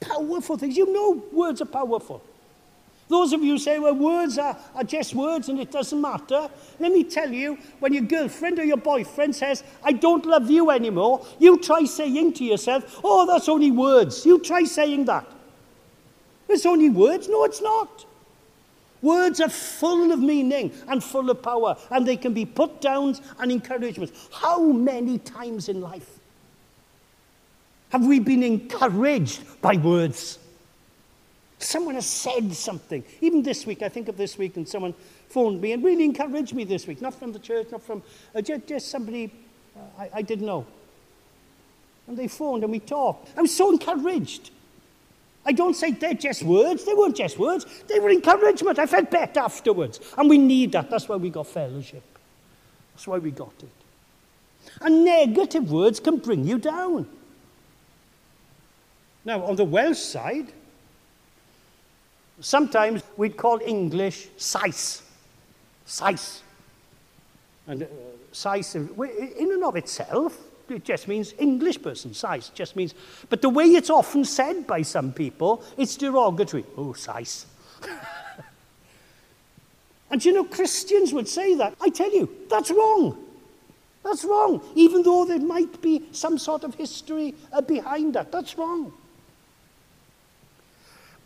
Powerful 0.00 0.56
things. 0.56 0.76
You 0.76 0.92
know 0.92 1.22
words 1.32 1.60
are 1.60 1.66
powerful. 1.66 2.22
Those 3.10 3.32
of 3.32 3.42
you 3.42 3.54
who 3.54 3.58
say, 3.58 3.80
well, 3.80 3.94
words 3.94 4.38
are, 4.38 4.56
are 4.72 4.84
just 4.84 5.16
words 5.16 5.48
and 5.48 5.58
it 5.58 5.72
doesn't 5.72 6.00
matter. 6.00 6.48
Let 6.78 6.92
me 6.92 7.02
tell 7.02 7.28
you, 7.28 7.58
when 7.80 7.92
your 7.92 8.04
girlfriend 8.04 8.60
or 8.60 8.64
your 8.64 8.76
boyfriend 8.76 9.34
says, 9.34 9.64
I 9.82 9.90
don't 9.90 10.24
love 10.24 10.48
you 10.48 10.70
anymore, 10.70 11.26
you 11.40 11.58
try 11.58 11.84
saying 11.84 12.34
to 12.34 12.44
yourself, 12.44 13.00
oh, 13.02 13.26
that's 13.26 13.48
only 13.48 13.72
words. 13.72 14.24
You 14.24 14.38
try 14.38 14.62
saying 14.62 15.06
that. 15.06 15.26
It's 16.48 16.64
only 16.64 16.88
words. 16.88 17.28
No, 17.28 17.42
it's 17.42 17.60
not. 17.60 18.06
Words 19.02 19.40
are 19.40 19.48
full 19.48 20.12
of 20.12 20.20
meaning 20.20 20.72
and 20.86 21.02
full 21.02 21.30
of 21.30 21.42
power, 21.42 21.76
and 21.90 22.06
they 22.06 22.16
can 22.16 22.32
be 22.32 22.44
put 22.44 22.80
downs 22.80 23.20
and 23.40 23.50
encouragements. 23.50 24.28
How 24.32 24.62
many 24.62 25.18
times 25.18 25.68
in 25.68 25.80
life 25.80 26.20
have 27.88 28.06
we 28.06 28.20
been 28.20 28.44
encouraged 28.44 29.42
by 29.60 29.78
words? 29.78 30.38
Someone 31.60 31.94
has 31.94 32.06
said 32.06 32.52
something. 32.54 33.04
Even 33.20 33.42
this 33.42 33.66
week, 33.66 33.82
I 33.82 33.88
think 33.88 34.08
of 34.08 34.16
this 34.16 34.38
week, 34.38 34.56
and 34.56 34.66
someone 34.66 34.94
phoned 35.28 35.60
me 35.60 35.72
and 35.72 35.84
really 35.84 36.04
encouraged 36.04 36.54
me 36.54 36.64
this 36.64 36.86
week. 36.86 37.00
Not 37.00 37.14
from 37.14 37.32
the 37.32 37.38
church, 37.38 37.68
not 37.70 37.82
from 37.82 38.02
uh, 38.34 38.40
just, 38.40 38.66
just, 38.66 38.88
somebody 38.88 39.30
uh, 39.76 40.02
I, 40.02 40.10
I 40.14 40.22
didn't 40.22 40.46
know. 40.46 40.66
And 42.06 42.16
they 42.16 42.28
phoned 42.28 42.64
and 42.64 42.72
we 42.72 42.80
talked. 42.80 43.28
I 43.36 43.42
was 43.42 43.54
so 43.54 43.70
encouraged. 43.70 44.50
I 45.44 45.52
don't 45.52 45.74
say 45.74 45.92
they're 45.92 46.14
just 46.14 46.42
words. 46.42 46.84
They 46.84 46.94
weren't 46.94 47.16
just 47.16 47.38
words. 47.38 47.66
They 47.88 47.98
were 48.00 48.10
encouragement. 48.10 48.78
I 48.78 48.86
felt 48.86 49.10
better 49.10 49.40
afterwards. 49.40 50.00
And 50.18 50.28
we 50.28 50.38
need 50.38 50.72
that. 50.72 50.90
That's 50.90 51.08
why 51.08 51.16
we 51.16 51.30
got 51.30 51.46
fellowship. 51.46 52.02
That's 52.92 53.06
why 53.06 53.18
we 53.18 53.30
got 53.30 53.54
it. 53.62 53.70
And 54.82 55.04
negative 55.04 55.70
words 55.70 56.00
can 56.00 56.18
bring 56.18 56.44
you 56.44 56.58
down. 56.58 57.08
Now, 59.24 59.44
on 59.44 59.56
the 59.56 59.64
Welsh 59.64 59.98
side, 59.98 60.52
Sometimes 62.40 63.02
we'd 63.16 63.36
call 63.36 63.60
English 63.64 64.28
Sais. 64.36 65.02
Sais. 65.84 66.42
And 67.66 67.82
uh, 67.82 67.86
Sais, 68.32 68.74
in 68.74 68.88
and 69.52 69.64
of 69.64 69.76
itself, 69.76 70.38
it 70.68 70.84
just 70.84 71.08
means 71.08 71.34
English 71.38 71.82
person, 71.82 72.14
Sais, 72.14 72.50
just 72.54 72.76
means. 72.76 72.94
But 73.28 73.42
the 73.42 73.48
way 73.48 73.64
it's 73.64 73.90
often 73.90 74.24
said 74.24 74.66
by 74.66 74.82
some 74.82 75.12
people, 75.12 75.62
it's 75.76 75.96
derogatory. 75.96 76.64
Oh, 76.76 76.92
Sais. 76.92 77.46
and 80.10 80.24
you 80.24 80.32
know, 80.32 80.44
Christians 80.44 81.12
would 81.12 81.28
say 81.28 81.54
that. 81.56 81.74
I 81.80 81.88
tell 81.88 82.12
you, 82.12 82.28
that's 82.48 82.70
wrong. 82.70 83.26
That's 84.02 84.24
wrong. 84.24 84.62
Even 84.74 85.02
though 85.02 85.24
there 85.24 85.40
might 85.40 85.80
be 85.82 86.06
some 86.12 86.38
sort 86.38 86.64
of 86.64 86.74
history 86.74 87.34
uh, 87.52 87.60
behind 87.60 88.14
that, 88.14 88.32
that's 88.32 88.56
wrong. 88.56 88.92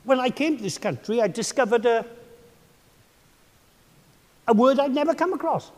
When 0.05 0.21
I 0.21 0.31
came 0.31 0.57
to 0.57 0.63
this 0.63 0.79
country, 0.79 1.21
I 1.21 1.29
discovered 1.29 1.87
a, 1.87 2.05
a 4.47 4.53
word 4.53 4.79
I'd 4.79 4.95
never 4.95 5.15
come 5.15 5.33
across. 5.33 5.71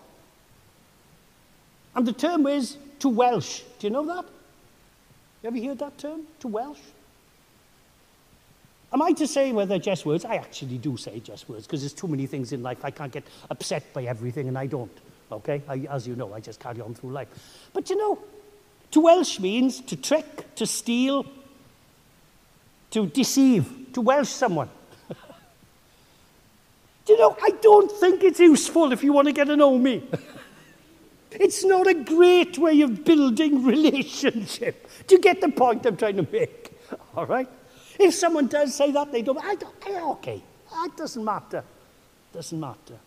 And 1.95 2.06
the 2.06 2.12
term 2.12 2.47
is 2.47 2.76
to 2.99 3.09
Welsh. 3.09 3.62
Do 3.78 3.87
you 3.87 3.92
know 3.92 4.04
that? 4.06 4.25
Have 5.45 5.56
you 5.56 5.62
ever 5.62 5.68
heard 5.68 5.78
that 5.78 5.99
term? 5.99 6.23
To 6.40 6.49
Welsh? 6.49 6.80
Am 8.92 9.02
I 9.02 9.12
to 9.12 9.26
say 9.26 9.52
whether 9.52 9.78
just 9.78 10.06
words? 10.06 10.25
I 10.25 10.37
actually 10.37 10.78
do 10.78 10.97
say 10.97 11.21
just 11.21 11.49
words 11.49 11.66
because 11.66 11.83
there's 11.83 11.92
too 11.92 12.09
many 12.09 12.26
things 12.26 12.52
in 12.52 12.62
life. 12.62 12.85
I 12.85 12.90
can't 12.90 13.12
get 13.12 13.25
upset 13.50 13.92
by 13.92 14.04
everything 14.04 14.49
and 14.49 14.59
I 14.59 14.66
don't. 14.66 14.90
Okay? 15.30 15.62
I, 15.68 15.87
as 15.90 16.06
you 16.06 16.16
know, 16.16 16.33
I 16.33 16.40
just 16.40 16.61
carry 16.61 16.80
on 16.80 16.95
through 16.95 17.11
life. 17.11 17.28
But 17.73 17.90
you 17.90 17.97
know, 17.97 18.18
to 18.92 19.00
Welsh 19.00 19.40
means 19.40 19.80
to 19.83 19.97
trick, 19.97 20.54
to 20.56 20.66
steal, 20.66 21.26
to 22.90 23.06
deceive, 23.06 23.86
to 23.97 24.03
Welsh 24.03 24.29
someone. 24.29 24.69
Do 27.07 27.15
you 27.15 27.19
know, 27.19 27.35
I 27.43 27.50
don't 27.62 27.91
think 27.91 28.23
it's 28.23 28.38
useful 28.38 28.93
if 28.93 29.03
you 29.03 29.15
want 29.15 29.26
to 29.26 29.33
get 29.33 29.47
to 29.47 29.57
know 29.57 29.79
me. 29.79 30.07
it's 31.33 31.65
not 31.65 31.87
a 31.87 31.95
great 31.95 32.59
way 32.59 32.83
of 32.83 33.07
building 33.07 33.65
relationship. 33.75 34.87
Do 35.07 35.15
you 35.15 35.23
get 35.23 35.41
the 35.41 35.49
point 35.49 35.87
I'm 35.87 35.97
trying 35.97 36.17
to 36.17 36.29
make? 36.31 36.73
All 37.17 37.25
right? 37.25 37.49
If 37.99 38.12
someone 38.12 38.49
does 38.49 38.75
say 38.75 38.91
that, 38.91 39.11
they 39.11 39.23
don't, 39.23 39.43
I 39.43 39.55
don't 39.55 39.75
I, 39.87 40.03
okay, 40.17 40.43
uh, 40.71 40.83
that 40.83 40.97
doesn't 40.99 41.25
matter. 41.25 41.65
Doesn't 42.35 42.61
matter. 42.61 42.99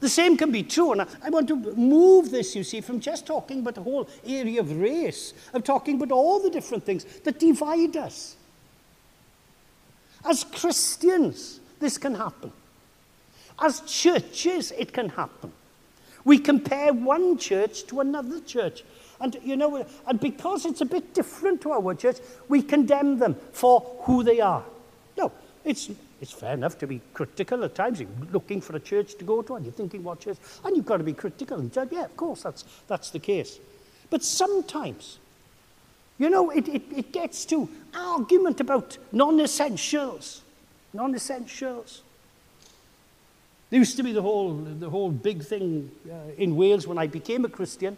The 0.00 0.08
same 0.08 0.36
can 0.36 0.50
be 0.50 0.64
true, 0.64 0.92
and 0.92 1.02
I, 1.02 1.06
I 1.22 1.30
want 1.30 1.46
to 1.46 1.54
move 1.54 2.32
this, 2.32 2.56
you 2.56 2.64
see, 2.64 2.80
from 2.80 2.98
just 2.98 3.24
talking 3.24 3.60
about 3.60 3.76
the 3.76 3.82
whole 3.82 4.08
area 4.26 4.60
of 4.60 4.76
race, 4.76 5.32
of 5.54 5.62
talking 5.62 5.94
about 5.94 6.10
all 6.10 6.42
the 6.42 6.50
different 6.50 6.84
things 6.84 7.04
that 7.22 7.38
divide 7.38 7.96
us. 7.96 8.35
As 10.26 10.44
Christians, 10.44 11.60
this 11.78 11.98
can 11.98 12.14
happen. 12.14 12.52
As 13.58 13.80
churches, 13.80 14.72
it 14.72 14.92
can 14.92 15.08
happen. 15.08 15.52
We 16.24 16.38
compare 16.38 16.92
one 16.92 17.38
church 17.38 17.86
to 17.86 18.00
another 18.00 18.40
church. 18.40 18.82
And, 19.20 19.38
you 19.42 19.56
know, 19.56 19.86
and 20.06 20.20
because 20.20 20.66
it's 20.66 20.80
a 20.80 20.84
bit 20.84 21.14
different 21.14 21.60
to 21.62 21.72
our 21.72 21.94
church, 21.94 22.16
we 22.48 22.62
condemn 22.62 23.18
them 23.18 23.36
for 23.52 23.80
who 24.02 24.24
they 24.24 24.40
are. 24.40 24.64
No, 25.16 25.32
it's, 25.64 25.88
it's 26.20 26.32
fair 26.32 26.54
enough 26.54 26.76
to 26.78 26.86
be 26.86 27.00
critical 27.14 27.64
at 27.64 27.74
times. 27.74 28.00
You're 28.00 28.08
looking 28.32 28.60
for 28.60 28.76
a 28.76 28.80
church 28.80 29.14
to 29.18 29.24
go 29.24 29.40
to 29.42 29.54
and 29.54 29.64
you're 29.64 29.72
thinking 29.72 30.02
what 30.02 30.20
church, 30.20 30.36
and 30.64 30.76
you've 30.76 30.84
got 30.84 30.98
to 30.98 31.04
be 31.04 31.14
critical 31.14 31.58
and 31.58 31.72
judge. 31.72 31.90
Yeah, 31.92 32.04
of 32.04 32.16
course, 32.16 32.42
that's, 32.42 32.64
that's 32.88 33.10
the 33.10 33.20
case. 33.20 33.58
But 34.10 34.22
sometimes, 34.22 35.18
you 36.18 36.30
know, 36.30 36.50
it, 36.50 36.68
it, 36.68 36.82
it 36.94 37.12
gets 37.12 37.44
to 37.46 37.68
argument 37.94 38.60
about 38.60 38.96
non-essentials. 39.12 40.42
Non-essentials. 40.92 42.02
There 43.70 43.78
used 43.78 43.96
to 43.96 44.02
be 44.02 44.12
the 44.12 44.22
whole, 44.22 44.54
the 44.54 44.88
whole 44.88 45.10
big 45.10 45.42
thing 45.42 45.90
uh, 46.08 46.32
in 46.38 46.56
Wales 46.56 46.86
when 46.86 46.98
I 46.98 47.06
became 47.06 47.44
a 47.44 47.48
Christian 47.48 47.96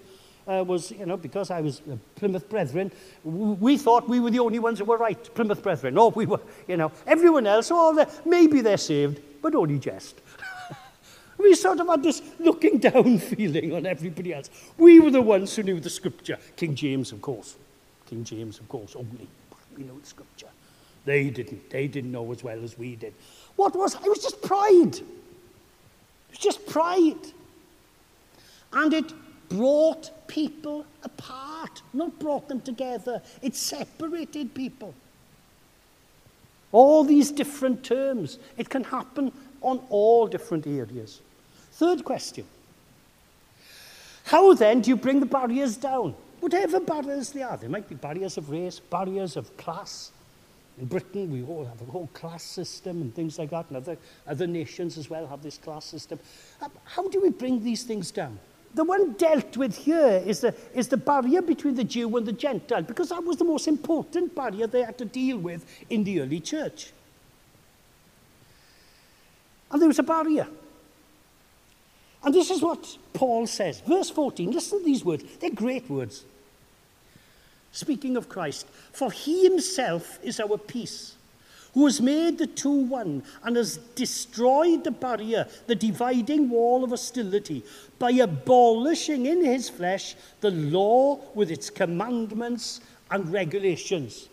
uh, 0.48 0.64
was, 0.66 0.90
you 0.90 1.04
know, 1.04 1.16
because 1.16 1.50
I 1.50 1.60
was 1.60 1.82
a 1.92 1.96
Plymouth 2.18 2.48
Brethren, 2.48 2.90
we 3.22 3.76
thought 3.76 4.08
we 4.08 4.18
were 4.18 4.30
the 4.30 4.38
only 4.38 4.58
ones 4.58 4.78
that 4.78 4.86
were 4.86 4.96
right, 4.96 5.22
Plymouth 5.34 5.62
Brethren. 5.62 5.98
Oh, 5.98 6.08
we 6.08 6.24
were, 6.24 6.40
you 6.66 6.78
know, 6.78 6.90
everyone 7.06 7.46
else, 7.46 7.70
oh, 7.70 7.94
they're, 7.94 8.08
maybe 8.24 8.62
they're 8.62 8.78
saved, 8.78 9.20
but 9.42 9.54
only 9.54 9.78
just. 9.78 10.20
we 11.38 11.54
sort 11.54 11.80
of 11.80 11.86
had 11.86 12.02
this 12.02 12.22
looking 12.38 12.78
down 12.78 13.18
feeling 13.18 13.74
on 13.74 13.84
everybody 13.84 14.32
else. 14.32 14.48
We 14.78 15.00
were 15.00 15.10
the 15.10 15.22
ones 15.22 15.54
who 15.54 15.62
knew 15.62 15.80
the 15.80 15.90
scripture. 15.90 16.38
King 16.56 16.74
James, 16.74 17.12
of 17.12 17.20
course. 17.20 17.56
King 18.08 18.24
James, 18.24 18.58
of 18.58 18.68
course, 18.68 18.96
only. 18.96 19.28
We 19.76 19.84
know 19.84 19.98
the 19.98 20.06
scripture. 20.06 20.48
They 21.04 21.30
didn't. 21.30 21.70
They 21.70 21.86
didn't 21.86 22.10
know 22.10 22.30
as 22.32 22.42
well 22.42 22.62
as 22.64 22.78
we 22.78 22.96
did. 22.96 23.14
What 23.56 23.76
was 23.76 23.94
it? 23.94 24.02
was 24.02 24.22
just 24.22 24.40
pride. 24.42 24.96
It 24.96 25.04
was 26.30 26.38
just 26.38 26.66
pride. 26.66 27.32
And 28.72 28.92
it 28.92 29.12
brought 29.48 30.10
people 30.26 30.84
apart, 31.02 31.82
not 31.92 32.18
brought 32.18 32.48
them 32.48 32.60
together. 32.60 33.22
It 33.42 33.54
separated 33.54 34.54
people. 34.54 34.94
All 36.72 37.04
these 37.04 37.30
different 37.30 37.84
terms. 37.84 38.38
It 38.56 38.68
can 38.68 38.84
happen 38.84 39.32
on 39.62 39.80
all 39.90 40.26
different 40.26 40.66
areas. 40.66 41.20
Third 41.72 42.04
question. 42.04 42.44
How 44.24 44.52
then 44.54 44.82
do 44.82 44.90
you 44.90 44.96
bring 44.96 45.20
the 45.20 45.26
barriers 45.26 45.76
down? 45.76 46.14
whatever 46.40 46.80
barriers 46.80 47.30
they 47.30 47.42
are. 47.42 47.56
There 47.56 47.70
might 47.70 47.88
be 47.88 47.94
barriers 47.94 48.36
of 48.36 48.50
race, 48.50 48.78
barriers 48.78 49.36
of 49.36 49.56
class. 49.56 50.12
In 50.80 50.86
Britain, 50.86 51.32
we 51.32 51.42
all 51.42 51.64
have 51.64 51.80
a 51.80 51.90
whole 51.90 52.08
class 52.14 52.42
system 52.42 53.02
and 53.02 53.14
things 53.14 53.38
like 53.38 53.50
that, 53.50 53.66
and 53.68 53.76
other, 53.76 53.96
other 54.26 54.46
nations 54.46 54.96
as 54.96 55.10
well 55.10 55.26
have 55.26 55.42
this 55.42 55.58
class 55.58 55.84
system. 55.84 56.18
Um, 56.62 56.70
how 56.84 57.08
do 57.08 57.20
we 57.20 57.30
bring 57.30 57.64
these 57.64 57.82
things 57.82 58.10
down? 58.12 58.38
The 58.74 58.84
one 58.84 59.14
dealt 59.14 59.56
with 59.56 59.76
here 59.76 60.22
is 60.24 60.40
the, 60.40 60.54
is 60.74 60.88
the 60.88 60.96
barrier 60.96 61.42
between 61.42 61.74
the 61.74 61.84
Jew 61.84 62.16
and 62.16 62.26
the 62.26 62.32
Gentile, 62.32 62.82
because 62.82 63.08
that 63.08 63.24
was 63.24 63.38
the 63.38 63.44
most 63.44 63.66
important 63.66 64.34
barrier 64.36 64.66
they 64.66 64.82
had 64.82 64.98
to 64.98 65.04
deal 65.04 65.38
with 65.38 65.66
in 65.90 66.04
the 66.04 66.20
early 66.20 66.38
church. 66.38 66.92
And 69.70 69.80
there 69.80 69.88
was 69.88 69.98
a 69.98 70.04
barrier. 70.04 70.46
And 72.28 72.34
this 72.34 72.50
is 72.50 72.60
what 72.60 72.98
Paul 73.14 73.46
says. 73.46 73.80
Verse 73.80 74.10
14, 74.10 74.50
listen 74.50 74.80
to 74.80 74.84
these 74.84 75.02
words. 75.02 75.24
They're 75.40 75.48
great 75.48 75.88
words. 75.88 76.26
Speaking 77.72 78.18
of 78.18 78.28
Christ, 78.28 78.66
for 78.92 79.10
he 79.10 79.44
himself 79.44 80.18
is 80.22 80.38
our 80.38 80.58
peace 80.58 81.14
who 81.72 81.86
has 81.86 82.02
made 82.02 82.36
the 82.36 82.46
two 82.46 82.84
one 82.84 83.22
and 83.44 83.56
has 83.56 83.78
destroyed 83.94 84.84
the 84.84 84.90
barrier, 84.90 85.48
the 85.68 85.74
dividing 85.74 86.50
wall 86.50 86.84
of 86.84 86.90
hostility, 86.90 87.64
by 87.98 88.10
abolishing 88.10 89.24
in 89.24 89.42
his 89.42 89.70
flesh 89.70 90.14
the 90.42 90.50
law 90.50 91.18
with 91.34 91.50
its 91.50 91.70
commandments 91.70 92.82
and 93.10 93.32
regulations. 93.32 94.28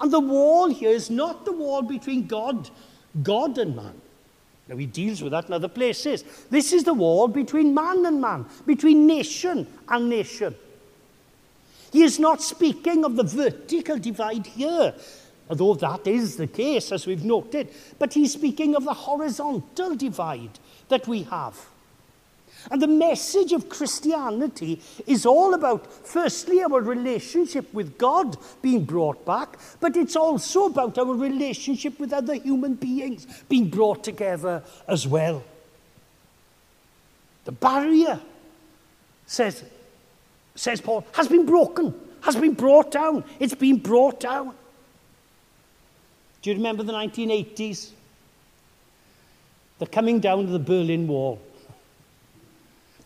And 0.00 0.10
the 0.10 0.18
wall 0.18 0.66
here 0.66 0.90
is 0.90 1.10
not 1.10 1.44
the 1.44 1.52
wall 1.52 1.82
between 1.82 2.26
God, 2.26 2.68
God 3.22 3.56
and 3.56 3.76
man. 3.76 4.00
Now, 4.68 4.76
he 4.76 4.86
deals 4.86 5.22
with 5.22 5.32
that 5.32 5.46
in 5.46 5.54
other 5.54 5.68
places. 5.68 6.24
This 6.50 6.72
is 6.72 6.84
the 6.84 6.94
wall 6.94 7.26
between 7.26 7.74
man 7.74 8.04
and 8.04 8.20
man, 8.20 8.44
between 8.66 9.06
nation 9.06 9.66
and 9.88 10.08
nation. 10.10 10.54
He 11.90 12.02
is 12.02 12.18
not 12.18 12.42
speaking 12.42 13.04
of 13.04 13.16
the 13.16 13.22
vertical 13.22 13.98
divide 13.98 14.46
here 14.46 14.94
although 15.48 15.74
that 15.74 16.06
is 16.06 16.36
the 16.36 16.46
case, 16.46 16.92
as 16.92 17.06
we've 17.06 17.24
noted. 17.24 17.68
But 17.98 18.14
he's 18.14 18.32
speaking 18.32 18.74
of 18.76 18.84
the 18.84 18.94
horizontal 18.94 19.94
divide 19.96 20.58
that 20.88 21.08
we 21.08 21.22
have. 21.24 21.58
And 22.70 22.82
the 22.82 22.88
message 22.88 23.52
of 23.52 23.68
Christianity 23.68 24.82
is 25.06 25.24
all 25.24 25.54
about, 25.54 25.86
firstly, 26.06 26.62
our 26.62 26.80
relationship 26.80 27.72
with 27.72 27.96
God 27.96 28.36
being 28.62 28.84
brought 28.84 29.24
back, 29.24 29.58
but 29.80 29.96
it's 29.96 30.16
also 30.16 30.66
about 30.66 30.98
our 30.98 31.14
relationship 31.14 31.98
with 32.00 32.12
other 32.12 32.34
human 32.34 32.74
beings 32.74 33.26
being 33.48 33.68
brought 33.68 34.02
together 34.02 34.62
as 34.86 35.06
well. 35.06 35.44
The 37.44 37.52
barrier, 37.52 38.20
says, 39.26 39.64
says 40.54 40.80
Paul, 40.80 41.06
has 41.12 41.28
been 41.28 41.46
broken, 41.46 41.94
has 42.22 42.36
been 42.36 42.54
brought 42.54 42.90
down. 42.90 43.24
It's 43.38 43.54
been 43.54 43.78
brought 43.78 44.20
down. 44.20 44.54
Do 46.42 46.50
you 46.50 46.56
remember 46.56 46.82
the 46.82 46.92
1980s? 46.92 47.92
The 49.78 49.86
coming 49.86 50.18
down 50.20 50.40
of 50.40 50.50
the 50.50 50.58
Berlin 50.58 51.06
Wall. 51.06 51.40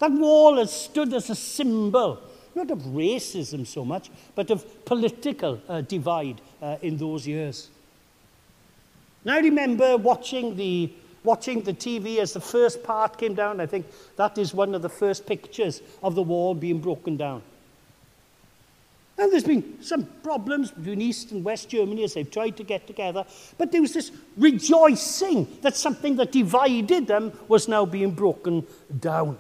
That 0.03 0.11
wall 0.11 0.57
has 0.57 0.73
stood 0.73 1.15
as 1.15 1.31
a 1.31 1.37
symbol, 1.37 2.19
not 2.57 2.73
of 2.73 2.81
racism 2.81 3.65
so 3.65 3.85
much, 3.85 4.11
but 4.35 4.51
of 4.51 4.85
political 4.85 5.61
uh, 5.69 5.83
divide 5.83 6.41
uh, 6.61 6.77
in 6.83 6.97
those 6.97 7.25
years. 7.25 7.69
Now 9.25 9.37
I 9.37 9.38
remember 9.38 9.97
watching 9.97 10.57
the, 10.57 10.91
watching 11.23 11.62
the 11.62 11.73
TV 11.73 12.19
as 12.19 12.33
the 12.33 12.41
first 12.41 12.83
part 12.83 13.17
came 13.17 13.35
down. 13.35 13.61
I 13.61 13.67
think 13.67 13.87
that 14.17 14.38
is 14.38 14.53
one 14.53 14.75
of 14.75 14.83
the 14.83 14.88
first 14.88 15.25
pictures 15.25 15.81
of 16.03 16.17
the 16.17 16.23
wall 16.25 16.53
being 16.57 16.81
broken 16.81 17.17
down. 17.17 17.41
And 19.19 19.31
there's 19.31 19.45
been 19.45 19.81
some 19.85 20.07
problems 20.25 20.73
between 20.73 21.01
East 21.01 21.31
and 21.31 21.45
West 21.45 21.69
Germany 21.69 22.03
as 22.03 22.15
they've 22.15 22.29
tried 22.29 22.57
to 22.57 22.65
get 22.65 22.88
together. 22.88 23.25
But 23.57 23.71
there 23.71 23.81
was 23.81 23.93
this 23.93 24.11
rejoicing 24.37 25.47
that 25.61 25.77
something 25.77 26.17
that 26.17 26.33
divided 26.33 27.07
them 27.07 27.38
was 27.47 27.69
now 27.69 27.87
being 27.87 28.11
broken 28.11 28.67
down. 28.99 29.38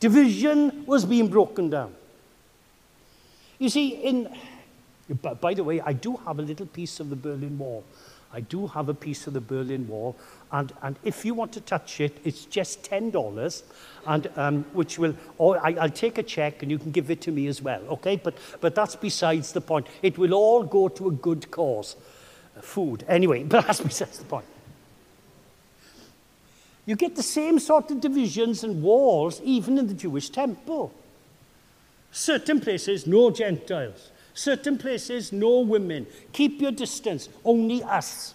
Division 0.00 0.84
was 0.86 1.04
being 1.04 1.28
broken 1.28 1.70
down. 1.70 1.94
You 3.58 3.68
see, 3.68 3.88
in, 3.88 4.34
by 5.40 5.52
the 5.52 5.62
way, 5.62 5.80
I 5.82 5.92
do 5.92 6.16
have 6.24 6.38
a 6.38 6.42
little 6.42 6.66
piece 6.66 6.98
of 6.98 7.10
the 7.10 7.16
Berlin 7.16 7.58
Wall. 7.58 7.84
I 8.32 8.40
do 8.40 8.68
have 8.68 8.88
a 8.88 8.94
piece 8.94 9.26
of 9.26 9.34
the 9.34 9.40
Berlin 9.40 9.88
Wall, 9.88 10.16
and, 10.52 10.72
and 10.82 10.96
if 11.02 11.24
you 11.24 11.34
want 11.34 11.52
to 11.52 11.60
touch 11.60 12.00
it, 12.00 12.16
it's 12.24 12.44
just 12.44 12.88
$10, 12.88 13.62
and, 14.06 14.30
um, 14.36 14.64
which 14.72 14.98
will, 14.98 15.16
or 15.36 15.58
I, 15.58 15.72
I'll 15.72 15.90
take 15.90 16.16
a 16.16 16.22
check 16.22 16.62
and 16.62 16.70
you 16.70 16.78
can 16.78 16.92
give 16.92 17.10
it 17.10 17.20
to 17.22 17.32
me 17.32 17.48
as 17.48 17.60
well, 17.60 17.82
okay? 17.88 18.16
But, 18.16 18.38
but 18.60 18.74
that's 18.76 18.94
besides 18.94 19.52
the 19.52 19.60
point. 19.60 19.88
It 20.02 20.16
will 20.16 20.32
all 20.32 20.62
go 20.62 20.88
to 20.88 21.08
a 21.08 21.12
good 21.12 21.50
cause. 21.50 21.96
Food. 22.62 23.04
Anyway, 23.08 23.42
but 23.48 23.66
that's 23.66 23.80
besides 23.80 24.18
the 24.18 24.24
point. 24.24 24.46
You 26.90 26.96
get 26.96 27.14
the 27.14 27.22
same 27.22 27.60
sort 27.60 27.92
of 27.92 28.00
divisions 28.00 28.64
and 28.64 28.82
walls 28.82 29.40
even 29.44 29.78
in 29.78 29.86
the 29.86 29.94
Jewish 29.94 30.28
temple. 30.28 30.92
Certain 32.10 32.58
places, 32.60 33.06
no 33.06 33.30
Gentiles. 33.30 34.10
Certain 34.34 34.76
places, 34.76 35.32
no 35.32 35.60
women. 35.60 36.04
Keep 36.32 36.60
your 36.60 36.72
distance, 36.72 37.28
only 37.44 37.80
us. 37.84 38.34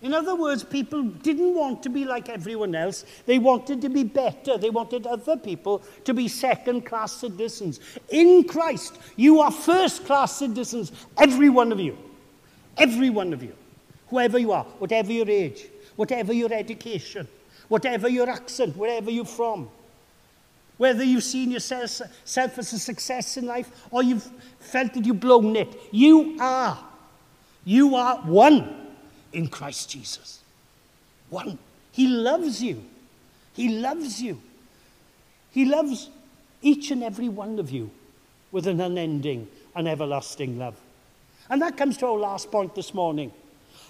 In 0.00 0.14
other 0.14 0.36
words, 0.36 0.62
people 0.62 1.02
didn't 1.02 1.56
want 1.56 1.82
to 1.82 1.88
be 1.88 2.04
like 2.04 2.28
everyone 2.28 2.76
else. 2.76 3.04
They 3.26 3.40
wanted 3.40 3.80
to 3.82 3.88
be 3.88 4.04
better. 4.04 4.56
They 4.56 4.70
wanted 4.70 5.04
other 5.04 5.36
people 5.36 5.82
to 6.04 6.14
be 6.14 6.28
second 6.28 6.82
class 6.86 7.10
citizens. 7.10 7.80
In 8.10 8.44
Christ, 8.44 8.96
you 9.16 9.40
are 9.40 9.50
first 9.50 10.04
class 10.04 10.38
citizens, 10.38 10.92
every 11.18 11.48
one 11.48 11.72
of 11.72 11.80
you. 11.80 11.98
Every 12.78 13.10
one 13.10 13.32
of 13.32 13.42
you. 13.42 13.56
Whoever 14.06 14.38
you 14.38 14.52
are, 14.52 14.62
whatever 14.78 15.10
your 15.10 15.28
age, 15.28 15.66
whatever 15.96 16.32
your 16.32 16.52
education, 16.52 17.26
whatever 17.68 18.08
your 18.08 18.28
accent, 18.28 18.76
wherever 18.76 19.10
you're 19.10 19.24
from. 19.24 19.68
Whether 20.78 21.04
you've 21.04 21.22
seen 21.22 21.50
yourself 21.50 22.00
self 22.24 22.58
as 22.58 22.72
a 22.72 22.78
success 22.78 23.36
in 23.36 23.46
life 23.46 23.70
or 23.90 24.02
you've 24.02 24.28
felt 24.58 24.94
that 24.94 25.04
you've 25.04 25.20
blown 25.20 25.54
it, 25.54 25.68
you 25.90 26.36
are. 26.40 26.78
You 27.64 27.94
are 27.94 28.16
one 28.18 28.88
in 29.32 29.48
Christ 29.48 29.90
Jesus. 29.90 30.40
One. 31.30 31.58
He 31.92 32.06
loves 32.08 32.62
you. 32.62 32.82
He 33.54 33.68
loves 33.68 34.20
you. 34.20 34.40
He 35.50 35.66
loves 35.66 36.08
each 36.62 36.90
and 36.90 37.02
every 37.02 37.28
one 37.28 37.58
of 37.58 37.70
you 37.70 37.90
with 38.50 38.66
an 38.66 38.80
unending 38.80 39.48
and 39.74 39.86
everlasting 39.86 40.58
love. 40.58 40.76
And 41.50 41.60
that 41.62 41.76
comes 41.76 41.96
to 41.98 42.06
our 42.06 42.18
last 42.18 42.50
point 42.50 42.74
this 42.74 42.94
morning. 42.94 43.32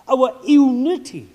Our 0.09 0.37
unity 0.45 1.29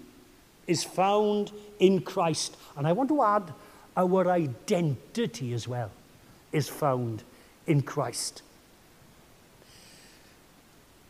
is 0.67 0.83
found 0.83 1.51
in 1.79 2.01
Christ. 2.01 2.57
And 2.75 2.85
I 2.85 2.91
want 2.91 3.09
to 3.09 3.23
add, 3.23 3.53
our 3.95 4.29
identity 4.29 5.53
as 5.53 5.67
well 5.67 5.89
is 6.51 6.69
found 6.69 7.23
in 7.65 7.81
Christ. 7.81 8.43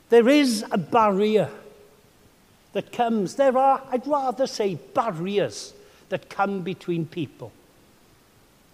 There 0.09 0.29
is 0.29 0.63
a 0.71 0.77
barrier 0.77 1.49
that 2.73 2.91
comes, 2.91 3.35
there 3.35 3.57
are, 3.57 3.81
I'd 3.91 4.07
rather 4.07 4.47
say, 4.47 4.75
barriers 4.75 5.73
that 6.09 6.29
come 6.29 6.61
between 6.61 7.05
people. 7.05 7.51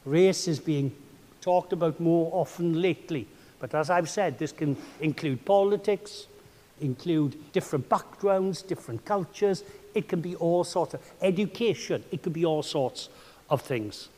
Race 0.06 0.48
is 0.48 0.60
being 0.60 0.94
talked 1.42 1.74
about 1.74 2.00
more 2.00 2.30
often 2.34 2.82
lately, 2.82 3.28
but 3.60 3.74
as 3.74 3.90
I've 3.90 4.10
said, 4.10 4.38
this 4.38 4.52
can 4.52 4.78
include 5.00 5.44
politics, 5.46 6.28
include 6.82 7.52
different 7.54 7.88
backgrounds, 7.90 8.62
different 8.62 9.06
cultures. 9.06 9.64
It 9.94 10.08
can 10.08 10.22
be 10.22 10.36
all 10.36 10.64
sorts 10.64 10.94
of 10.94 11.02
education. 11.22 12.04
It 12.12 12.24
could 12.24 12.34
be 12.34 12.46
all 12.46 12.64
sorts 12.64 13.10
of 13.50 13.62
things. 13.62 14.10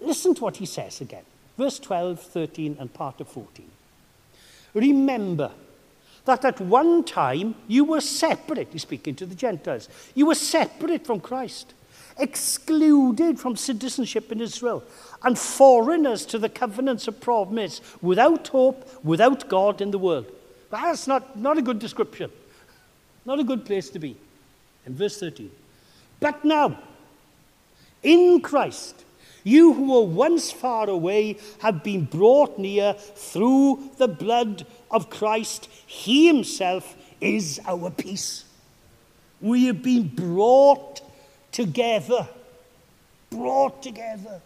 Listen 0.00 0.34
to 0.34 0.44
what 0.44 0.56
he 0.56 0.66
says 0.66 1.00
again. 1.00 1.24
Verse 1.56 1.78
12, 1.78 2.20
13, 2.20 2.76
and 2.78 2.92
part 2.92 3.20
of 3.20 3.28
14. 3.28 3.68
Remember 4.74 5.50
that 6.24 6.44
at 6.44 6.60
one 6.60 7.02
time 7.02 7.54
you 7.66 7.84
were 7.84 8.00
separate, 8.00 8.68
he's 8.70 8.82
speaking 8.82 9.14
to 9.16 9.26
the 9.26 9.34
Gentiles, 9.34 9.88
you 10.14 10.26
were 10.26 10.34
separate 10.34 11.04
from 11.04 11.20
Christ, 11.20 11.74
excluded 12.18 13.40
from 13.40 13.56
citizenship 13.56 14.30
in 14.30 14.40
Israel, 14.40 14.84
and 15.24 15.38
foreigners 15.38 16.26
to 16.26 16.38
the 16.38 16.48
covenants 16.48 17.08
of 17.08 17.20
promise, 17.20 17.80
without 18.02 18.46
hope, 18.48 19.04
without 19.04 19.48
God 19.48 19.80
in 19.80 19.90
the 19.90 19.98
world. 19.98 20.26
That's 20.70 21.08
not, 21.08 21.36
not 21.36 21.58
a 21.58 21.62
good 21.62 21.78
description. 21.78 22.30
Not 23.24 23.40
a 23.40 23.44
good 23.44 23.64
place 23.64 23.90
to 23.90 23.98
be. 23.98 24.16
In 24.88 24.94
verse 24.94 25.20
13. 25.20 25.50
But 26.18 26.46
now, 26.46 26.78
in 28.02 28.40
Christ, 28.40 29.04
you 29.44 29.74
who 29.74 29.92
were 29.92 30.06
once 30.06 30.50
far 30.50 30.88
away 30.88 31.36
have 31.60 31.84
been 31.84 32.06
brought 32.06 32.58
near 32.58 32.94
through 32.94 33.90
the 33.98 34.08
blood 34.08 34.66
of 34.90 35.10
Christ. 35.10 35.68
He 35.86 36.26
himself 36.26 36.96
is 37.20 37.60
our 37.66 37.90
peace. 37.90 38.46
We 39.42 39.66
have 39.66 39.82
been 39.82 40.08
brought 40.08 41.02
together. 41.52 42.26
Brought 43.28 43.82
together. 43.82 44.40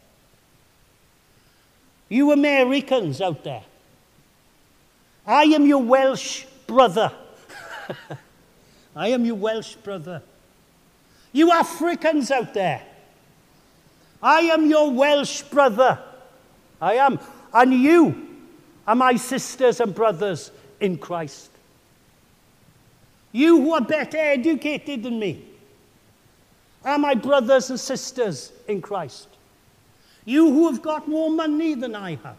You 2.09 2.33
Americans 2.33 3.21
out 3.21 3.45
there, 3.45 3.63
I 5.25 5.45
am 5.45 5.67
your 5.67 5.83
Welsh 5.83 6.47
brother. 6.67 7.13
I 8.97 9.09
am 9.09 9.25
your 9.25 9.37
Welsh 9.37 9.77
brother. 9.77 10.21
You 11.33 11.51
Africans 11.51 12.31
out 12.31 12.55
there, 12.55 12.83
I 14.23 14.40
am 14.42 14.68
your 14.68 14.90
Welsh 14.90 15.42
brother. 15.42 15.99
I 16.81 16.95
am. 16.95 17.18
And 17.55 17.73
you 17.73 18.29
are 18.87 18.95
my 18.95 19.16
sisters 19.16 19.81
and 19.81 19.95
brothers 19.95 20.51
in 20.81 20.99
Christ. 20.99 21.51
You 23.33 23.61
who 23.62 23.75
are 23.75 23.81
better 23.81 24.18
educated 24.18 25.03
than 25.03 25.18
me 25.18 25.45
are 26.85 26.99
my 26.99 27.14
brothers 27.14 27.71
and 27.71 27.81
sisters 27.81 28.53
in 28.68 28.83
Christ. 28.83 29.29
You 30.25 30.51
who 30.51 30.71
have 30.71 30.83
got 30.83 31.09
more 31.09 31.31
money 31.31 31.75
than 31.75 31.95
I 31.95 32.16
have 32.16 32.37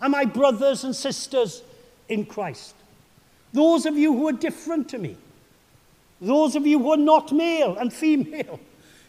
are 0.00 0.08
my 0.08 0.24
brothers 0.24 0.84
and 0.84 0.94
sisters 0.94 1.62
in 2.08 2.24
Christ. 2.24 2.74
Those 3.52 3.86
of 3.86 3.96
you 3.96 4.14
who 4.14 4.28
are 4.28 4.32
different 4.32 4.88
to 4.90 4.98
me, 4.98 5.16
those 6.20 6.56
of 6.56 6.66
you 6.66 6.78
who 6.78 6.92
are 6.92 6.96
not 6.96 7.32
male 7.32 7.76
and 7.76 7.92
female, 7.92 8.60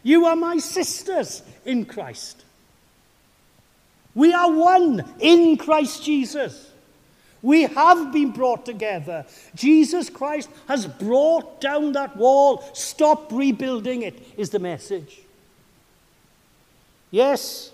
you 0.04 0.26
are 0.26 0.36
my 0.36 0.58
sisters 0.58 1.42
in 1.66 1.86
Christ. 1.86 2.46
We 4.16 4.34
are 4.34 4.52
one 4.52 5.06
in 5.20 5.58
Christ 5.58 6.04
Jesus. 6.04 6.72
We 7.42 7.64
have 7.64 8.12
been 8.12 8.32
brought 8.32 8.66
together. 8.66 9.26
Jesus 9.56 10.10
Christ 10.10 10.50
has 10.68 10.86
brought 10.86 11.62
down 11.62 11.94
that 11.94 12.18
wall. 12.18 12.64
Stop 12.74 13.32
rebuilding 13.32 14.02
it, 14.02 14.22
is 14.38 14.50
the 14.50 14.60
message. 14.60 15.22
Yes, 17.12 17.72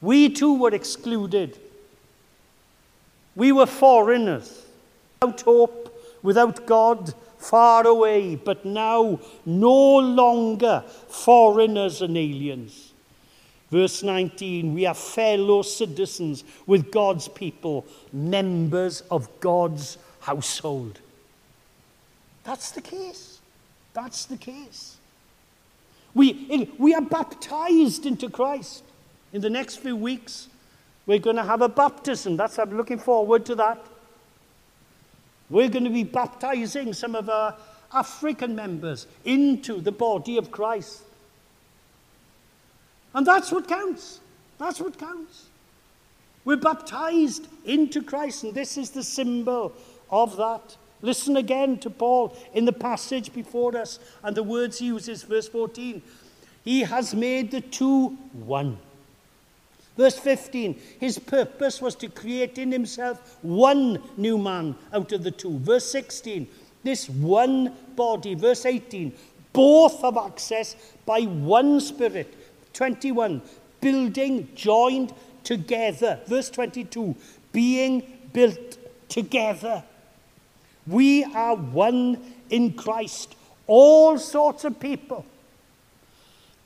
we 0.00 0.30
too 0.30 0.58
were 0.58 0.74
excluded. 0.74 1.58
We 3.36 3.52
were 3.52 3.66
foreigners, 3.66 4.64
without 5.20 5.40
hope, 5.42 6.02
without 6.22 6.66
God, 6.66 7.14
far 7.38 7.86
away, 7.86 8.36
but 8.36 8.64
now 8.64 9.20
no 9.46 9.98
longer 9.98 10.84
foreigners 11.08 12.02
and 12.02 12.16
aliens. 12.16 12.92
Verse 13.70 14.02
19, 14.02 14.74
we 14.74 14.86
are 14.86 14.94
fellow 14.94 15.62
citizens 15.62 16.44
with 16.66 16.90
God's 16.90 17.28
people, 17.28 17.86
members 18.12 19.02
of 19.10 19.28
God's 19.40 19.98
household. 20.20 21.00
That's 22.44 22.70
the 22.70 22.80
case. 22.80 23.40
That's 23.92 24.24
the 24.24 24.38
case. 24.38 24.96
We, 26.14 26.70
we 26.78 26.94
are 26.94 27.02
baptized 27.02 28.06
into 28.06 28.30
Christ. 28.30 28.84
In 29.32 29.42
the 29.42 29.50
next 29.50 29.76
few 29.76 29.94
weeks, 29.94 30.48
we're 31.06 31.18
going 31.18 31.36
to 31.36 31.44
have 31.44 31.60
a 31.60 31.68
baptism. 31.68 32.36
That's 32.36 32.58
I'm 32.58 32.76
looking 32.76 32.98
forward 32.98 33.44
to 33.46 33.54
that. 33.56 33.84
We're 35.50 35.68
going 35.68 35.84
to 35.84 35.90
be 35.90 36.04
baptizing 36.04 36.92
some 36.92 37.14
of 37.14 37.28
our 37.28 37.56
African 37.92 38.54
members 38.54 39.06
into 39.24 39.80
the 39.80 39.92
body 39.92 40.36
of 40.36 40.50
Christ. 40.50 41.02
And 43.14 43.26
that's 43.26 43.50
what 43.50 43.66
counts. 43.66 44.20
That's 44.58 44.80
what 44.80 44.98
counts. 44.98 45.46
We're 46.44 46.56
baptized 46.56 47.48
into 47.64 48.02
Christ, 48.02 48.44
and 48.44 48.54
this 48.54 48.76
is 48.76 48.90
the 48.90 49.02
symbol 49.02 49.72
of 50.10 50.36
that. 50.36 50.76
Listen 51.00 51.36
again 51.36 51.78
to 51.78 51.90
Paul 51.90 52.36
in 52.54 52.64
the 52.64 52.72
passage 52.72 53.32
before 53.32 53.76
us, 53.76 53.98
and 54.22 54.36
the 54.36 54.42
words 54.42 54.78
he 54.78 54.86
uses, 54.86 55.22
verse 55.22 55.48
14. 55.48 56.02
He 56.64 56.80
has 56.80 57.14
made 57.14 57.50
the 57.50 57.60
two 57.60 58.08
one. 58.32 58.78
Verse 59.98 60.16
15, 60.16 60.80
his 61.00 61.18
purpose 61.18 61.82
was 61.82 61.96
to 61.96 62.08
create 62.08 62.56
in 62.56 62.70
himself 62.70 63.36
one 63.42 64.00
new 64.16 64.38
man 64.38 64.76
out 64.94 65.10
of 65.10 65.24
the 65.24 65.32
two. 65.32 65.58
Verse 65.58 65.90
16, 65.90 66.46
this 66.84 67.10
one 67.10 67.74
body. 67.96 68.36
Verse 68.36 68.64
18, 68.64 69.12
both 69.52 70.00
have 70.02 70.16
access 70.16 70.76
by 71.04 71.22
one 71.22 71.80
spirit. 71.80 72.32
21, 72.74 73.42
building 73.80 74.48
joined 74.54 75.12
together. 75.42 76.20
Verse 76.26 76.48
22, 76.48 77.16
being 77.50 78.04
built 78.32 78.78
together. 79.08 79.82
We 80.86 81.24
are 81.24 81.56
one 81.56 82.34
in 82.50 82.74
Christ. 82.74 83.34
All 83.66 84.16
sorts 84.16 84.64
of 84.64 84.78
people. 84.78 85.26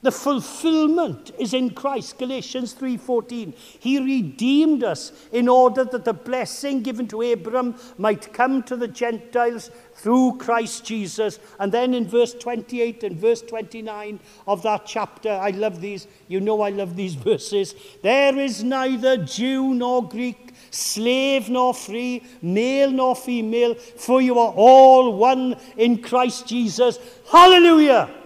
The 0.02 0.10
fulfillment 0.10 1.30
is 1.38 1.54
in 1.54 1.70
Christ, 1.70 2.18
Galatians 2.18 2.74
3.14. 2.74 3.54
He 3.78 4.00
redeemed 4.00 4.82
us 4.82 5.12
in 5.30 5.48
order 5.48 5.84
that 5.84 6.04
the 6.04 6.12
blessing 6.12 6.82
given 6.82 7.06
to 7.08 7.22
Abram 7.22 7.76
might 7.98 8.32
come 8.32 8.64
to 8.64 8.74
the 8.74 8.88
Gentiles 8.88 9.70
through 9.94 10.38
Christ 10.38 10.84
Jesus. 10.84 11.38
And 11.60 11.70
then 11.70 11.94
in 11.94 12.08
verse 12.08 12.34
28 12.34 13.04
and 13.04 13.16
verse 13.16 13.42
29 13.42 14.18
of 14.48 14.62
that 14.64 14.86
chapter, 14.86 15.30
I 15.30 15.50
love 15.50 15.80
these, 15.80 16.08
you 16.26 16.40
know 16.40 16.62
I 16.62 16.70
love 16.70 16.96
these 16.96 17.14
verses. 17.30 17.76
There 18.02 18.36
is 18.36 18.64
neither 18.64 19.18
Jew 19.18 19.72
nor 19.72 20.08
Greek, 20.08 20.52
slave 20.72 21.48
nor 21.48 21.74
free, 21.74 22.24
male 22.42 22.90
nor 22.90 23.14
female, 23.14 23.76
for 23.76 24.20
you 24.20 24.36
are 24.40 24.52
all 24.52 25.16
one 25.16 25.54
in 25.76 26.02
Christ 26.02 26.48
Jesus. 26.48 26.98
Hallelujah! 27.30 28.21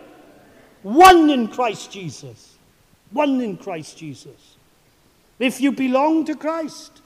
One 0.86 1.30
in 1.30 1.48
Christ 1.48 1.90
Jesus. 1.90 2.54
One 3.10 3.40
in 3.40 3.56
Christ 3.56 3.98
Jesus. 3.98 4.54
If 5.40 5.60
you 5.60 5.72
belong 5.72 6.24
to 6.26 6.36
Christ, 6.36 7.02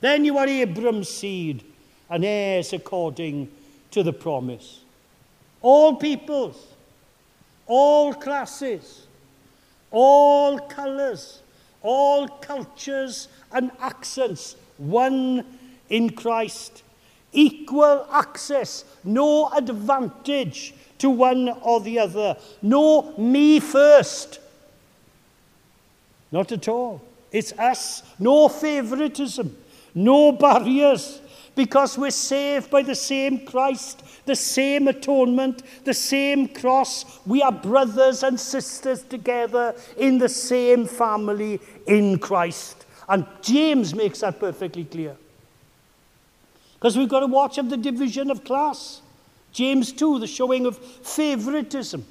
then 0.00 0.24
you 0.24 0.38
are 0.38 0.46
Abram's 0.46 1.08
seed 1.08 1.64
and 2.08 2.24
heirs 2.24 2.72
according 2.72 3.50
to 3.90 4.04
the 4.04 4.12
promise. 4.12 4.78
All 5.60 5.96
peoples, 5.96 6.68
all 7.66 8.14
classes, 8.14 9.08
all 9.90 10.60
colours, 10.60 11.42
all 11.82 12.28
cultures 12.28 13.26
and 13.50 13.72
accents, 13.80 14.54
one 14.78 15.44
in 15.88 16.10
Christ. 16.10 16.84
Equal 17.32 18.06
access, 18.08 18.84
no 19.02 19.48
advantage 19.48 20.74
to 20.98 21.10
one 21.10 21.48
or 21.48 21.80
the 21.80 21.98
other. 21.98 22.36
No 22.62 23.14
me 23.18 23.60
first. 23.60 24.40
Not 26.32 26.52
at 26.52 26.68
all. 26.68 27.02
It's 27.32 27.52
us. 27.52 28.02
No 28.18 28.48
favoritism. 28.48 29.56
No 29.94 30.32
barriers. 30.32 31.20
Because 31.54 31.96
we're 31.96 32.10
saved 32.10 32.70
by 32.70 32.82
the 32.82 32.94
same 32.94 33.46
Christ, 33.46 34.02
the 34.26 34.36
same 34.36 34.88
atonement, 34.88 35.62
the 35.84 35.94
same 35.94 36.48
cross. 36.48 37.20
We 37.26 37.40
are 37.40 37.52
brothers 37.52 38.22
and 38.22 38.38
sisters 38.38 39.02
together 39.02 39.74
in 39.96 40.18
the 40.18 40.28
same 40.28 40.86
family 40.86 41.58
in 41.86 42.18
Christ. 42.18 42.84
And 43.08 43.26
James 43.40 43.94
makes 43.94 44.20
that 44.20 44.38
perfectly 44.38 44.84
clear. 44.84 45.16
Because 46.74 46.98
we've 46.98 47.08
got 47.08 47.20
to 47.20 47.26
watch 47.26 47.56
of 47.56 47.70
the 47.70 47.76
division 47.78 48.30
of 48.30 48.44
class. 48.44 49.00
James 49.56 49.90
2, 49.90 50.18
the 50.18 50.26
showing 50.26 50.66
of 50.66 50.76
favoritism. 50.76 52.04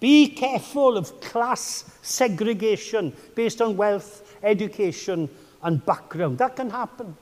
Be 0.00 0.28
careful 0.28 0.98
of 0.98 1.18
class 1.22 1.90
segregation 2.02 3.14
based 3.34 3.62
on 3.62 3.74
wealth, 3.74 4.36
education, 4.42 5.30
and 5.62 5.82
background. 5.86 6.36
That 6.36 6.54
can 6.54 6.68
happen. 6.68 7.16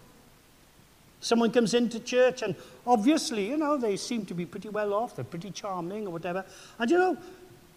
Someone 1.20 1.52
comes 1.52 1.74
into 1.74 2.00
church 2.00 2.42
and 2.42 2.56
obviously, 2.84 3.46
you 3.46 3.56
know, 3.56 3.76
they 3.76 3.96
seem 3.96 4.26
to 4.26 4.34
be 4.34 4.44
pretty 4.44 4.68
well 4.68 4.92
off, 4.92 5.14
they're 5.14 5.24
pretty 5.24 5.52
charming 5.52 6.08
or 6.08 6.10
whatever. 6.10 6.44
And 6.80 6.90
you 6.90 6.98
know, 6.98 7.16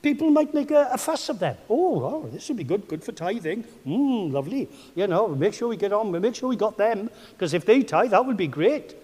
people 0.02 0.32
might 0.32 0.56
make 0.56 0.72
a, 0.72 0.90
a 0.92 0.98
fuss 0.98 1.30
of 1.30 1.38
them. 1.38 1.56
Oh, 1.70 2.04
oh, 2.04 2.30
this 2.34 2.48
would 2.48 2.58
be 2.58 2.64
good, 2.64 2.88
good 2.88 3.04
for 3.04 3.12
tithing. 3.12 3.64
Mmm, 3.86 4.32
lovely. 4.32 4.70
You 4.96 5.06
know, 5.06 5.28
make 5.28 5.54
sure 5.54 5.68
we 5.68 5.78
get 5.78 5.94
on, 5.94 6.20
make 6.20 6.34
sure 6.34 6.50
we 6.50 6.56
got 6.56 6.80
them, 6.80 7.12
because 7.34 7.54
if 7.54 7.64
they 7.64 7.84
tithe, 7.84 8.10
that 8.10 8.26
would 8.26 8.38
be 8.38 8.48
great. 8.48 8.96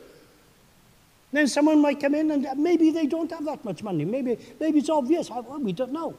Then 1.31 1.47
someone 1.47 1.81
might 1.81 1.99
come 1.99 2.15
in 2.15 2.31
and 2.31 2.45
uh, 2.45 2.55
maybe 2.55 2.91
they 2.91 3.05
don't 3.05 3.29
have 3.31 3.45
that 3.45 3.63
much 3.63 3.83
money. 3.83 4.03
Maybe, 4.03 4.37
maybe 4.59 4.79
it's 4.79 4.89
obvious. 4.89 5.29
We 5.59 5.73
don't 5.73 5.91
know. 5.91 6.15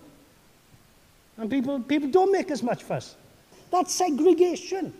And 1.36 1.50
people, 1.50 1.80
people 1.80 2.08
don't 2.08 2.30
make 2.30 2.50
as 2.50 2.62
much 2.62 2.82
fuss. 2.82 3.16
That's 3.70 3.94
segregation. 3.94 4.92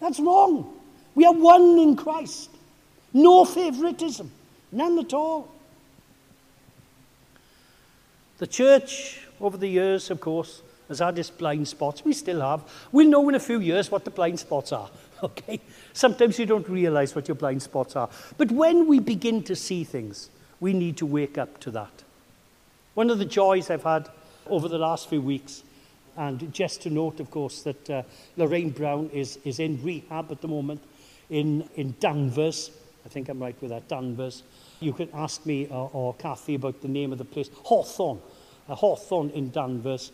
That's 0.00 0.18
wrong. 0.18 0.74
We 1.14 1.26
are 1.26 1.32
one 1.32 1.78
in 1.78 1.96
Christ. 1.96 2.50
No 3.12 3.44
favoritism. 3.44 4.30
None 4.72 4.98
at 4.98 5.12
all. 5.12 5.48
The 8.38 8.46
church, 8.46 9.20
over 9.40 9.56
the 9.56 9.68
years, 9.68 10.10
of 10.10 10.20
course, 10.20 10.62
has 10.88 11.00
had 11.00 11.18
its 11.18 11.30
blind 11.30 11.66
spots. 11.68 12.04
We 12.04 12.12
still 12.12 12.40
have. 12.40 12.62
We'll 12.92 13.08
know 13.08 13.28
in 13.28 13.34
a 13.34 13.40
few 13.40 13.60
years 13.60 13.90
what 13.90 14.04
the 14.04 14.10
blind 14.10 14.38
spots 14.38 14.72
are. 14.72 14.88
Okay? 15.22 15.60
Sometimes 15.92 16.38
you 16.38 16.46
don't 16.46 16.68
realize 16.68 17.14
what 17.14 17.26
your 17.26 17.34
blind 17.34 17.62
spots 17.62 17.96
are. 17.96 18.08
But 18.36 18.52
when 18.52 18.86
we 18.86 19.00
begin 19.00 19.42
to 19.44 19.56
see 19.56 19.82
things, 19.82 20.30
we 20.60 20.72
need 20.72 20.96
to 20.98 21.06
wake 21.06 21.38
up 21.38 21.58
to 21.60 21.70
that. 21.72 22.04
One 22.94 23.10
of 23.10 23.18
the 23.18 23.24
joys 23.24 23.70
I've 23.70 23.82
had 23.82 24.08
over 24.46 24.68
the 24.68 24.78
last 24.78 25.08
few 25.08 25.20
weeks, 25.20 25.62
and 26.16 26.52
just 26.52 26.82
to 26.82 26.90
note, 26.90 27.20
of 27.20 27.30
course, 27.30 27.62
that 27.62 27.90
uh, 27.90 28.02
Lorraine 28.36 28.70
Brown 28.70 29.10
is, 29.12 29.38
is 29.44 29.60
in 29.60 29.82
rehab 29.82 30.30
at 30.32 30.40
the 30.40 30.48
moment 30.48 30.82
in, 31.30 31.68
in 31.76 31.94
Danvers. 32.00 32.70
I 33.04 33.08
think 33.08 33.28
I'm 33.28 33.40
right 33.40 33.56
with 33.60 33.70
that, 33.70 33.88
Danvers. 33.88 34.42
You 34.80 34.92
can 34.92 35.08
ask 35.14 35.44
me 35.46 35.66
or, 35.66 35.90
or 35.92 36.14
Kathy 36.14 36.56
about 36.56 36.80
the 36.82 36.88
name 36.88 37.12
of 37.12 37.18
the 37.18 37.24
place. 37.24 37.50
Hawthorne. 37.64 38.20
Uh, 38.68 38.74
Hawthorne 38.74 39.30
in 39.30 39.50
Danvers. 39.50 40.12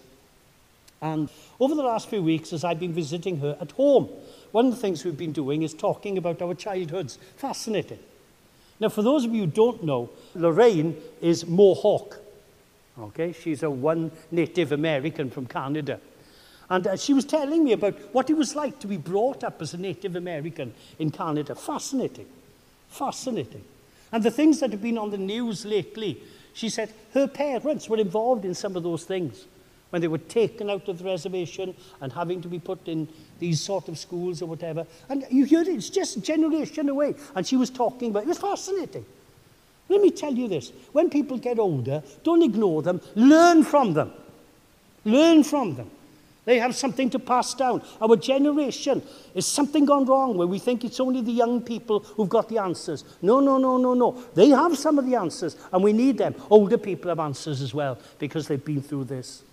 And 1.01 1.29
over 1.61 1.75
the 1.75 1.83
last 1.83 2.09
few 2.09 2.23
weeks, 2.23 2.53
as 2.53 2.65
I've 2.65 2.81
been 2.81 2.93
visiting 2.93 3.39
her 3.41 3.57
at 3.61 3.73
home, 3.73 4.09
one 4.55 4.67
of 4.67 4.71
the 4.71 4.81
things 4.81 5.05
we've 5.05 5.19
been 5.19 5.33
doing 5.33 5.63
is 5.65 5.75
talking 5.75 6.17
about 6.17 6.41
our 6.41 6.55
childhoods. 6.55 7.19
Fascinating. 7.39 7.99
Now, 8.79 8.89
for 8.89 9.03
those 9.03 9.25
of 9.25 9.35
you 9.35 9.41
who 9.41 9.47
don't 9.49 9.83
know, 9.83 10.11
Lorraine 10.37 10.97
is 11.21 11.45
Mohawk. 11.45 12.21
Okay, 12.97 13.33
she's 13.33 13.65
a 13.65 13.71
one 13.71 14.13
Native 14.31 14.71
American 14.71 15.29
from 15.29 15.47
Canada. 15.47 15.99
And 16.71 16.87
uh, 16.87 16.97
she 16.97 17.13
was 17.13 17.25
telling 17.25 17.65
me 17.65 17.73
about 17.73 17.99
what 18.15 18.31
it 18.31 18.37
was 18.37 18.55
like 18.55 18.79
to 18.79 18.87
be 18.87 18.97
brought 18.97 19.43
up 19.43 19.61
as 19.61 19.75
a 19.75 19.77
Native 19.77 20.15
American 20.15 20.73
in 21.01 21.11
Canada. 21.11 21.57
Fascinating. 21.57 22.27
Fascinating. 22.89 23.65
And 24.13 24.23
the 24.23 24.31
things 24.31 24.61
that 24.61 24.71
have 24.71 24.83
been 24.83 24.99
on 24.99 25.11
the 25.11 25.19
news 25.19 25.65
lately, 25.65 26.23
she 26.53 26.69
said 26.69 26.95
her 27.13 27.27
parents 27.27 27.89
were 27.89 27.99
involved 27.99 28.45
in 28.45 28.55
some 28.55 28.77
of 28.77 28.85
those 28.85 29.03
things. 29.03 29.47
When 29.95 30.01
they 30.01 30.09
were 30.09 30.19
taken 30.19 30.69
out 30.71 30.89
of 30.89 30.99
the 30.99 31.05
reservation 31.05 31.73
and 32.01 32.13
having 32.13 32.43
to 32.43 32.49
be 32.49 32.59
put 32.59 32.89
in 32.89 33.07
these 33.39 33.61
sort 33.61 33.89
of 33.89 33.97
schools 33.97 34.43
or 34.43 34.47
whatever. 34.47 34.85
And 35.09 35.25
you 35.31 35.45
hear 35.45 35.61
it, 35.61 35.69
it's 35.69 35.89
just 35.89 36.17
a 36.17 36.21
generation 36.21 36.89
away. 36.89 37.15
And 37.37 37.47
she 37.47 37.57
was 37.57 37.71
talking 37.71 38.11
about 38.11 38.25
it. 38.25 38.27
was 38.27 38.39
fascinating. 38.39 39.07
Let 39.89 40.01
me 40.01 40.11
tell 40.11 40.35
you 40.35 40.49
this. 40.49 40.73
When 40.91 41.11
people 41.11 41.39
get 41.39 41.61
older, 41.61 42.03
don't 42.25 42.43
ignore 42.43 42.83
them. 42.83 43.01
Learn 43.15 43.63
from 43.63 43.95
them. 43.95 44.11
Learn 45.05 45.45
from 45.45 45.77
them. 45.77 45.89
They 46.45 46.59
have 46.59 46.75
something 46.75 47.09
to 47.11 47.21
pass 47.21 47.55
down. 47.55 47.81
Our 48.01 48.17
generation 48.17 49.01
is 49.33 49.47
something 49.47 49.85
gone 49.85 50.07
wrong 50.07 50.37
where 50.37 50.49
we 50.49 50.59
think 50.59 50.85
it's 50.85 50.99
only 50.99 51.21
the 51.21 51.31
young 51.31 51.63
people 51.63 52.01
who've 52.01 52.29
got 52.29 52.49
the 52.49 52.59
answers. 52.59 53.05
No, 53.23 53.39
no, 53.39 53.59
no, 53.59 53.77
no, 53.77 53.95
no. 53.95 54.25
They 54.35 54.49
have 54.49 54.77
some 54.77 54.99
of 54.99 55.07
the 55.07 55.15
answers 55.15 55.57
and 55.73 55.85
we 55.85 55.93
need 55.93 56.19
them. 56.19 56.35
Older 56.51 56.79
people 56.79 57.11
have 57.11 57.21
answers 57.21 57.63
as 57.63 57.73
well 57.73 57.97
because 58.19 58.49
they've 58.49 58.65
been 58.65 58.83
through 58.83 59.05
this. 59.05 59.45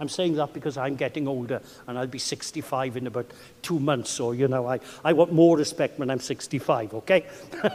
I'm 0.00 0.08
saying 0.08 0.34
that 0.36 0.54
because 0.54 0.78
I'm 0.78 0.96
getting 0.96 1.28
older 1.28 1.60
and 1.86 1.98
I'll 1.98 2.06
be 2.06 2.18
65 2.18 2.96
in 2.96 3.06
about 3.06 3.30
two 3.60 3.78
months. 3.78 4.08
So, 4.10 4.32
you 4.32 4.48
know, 4.48 4.66
I, 4.66 4.80
I 5.04 5.12
want 5.12 5.32
more 5.32 5.58
respect 5.58 5.98
when 5.98 6.10
I'm 6.10 6.20
65, 6.20 6.94
okay? 6.94 7.26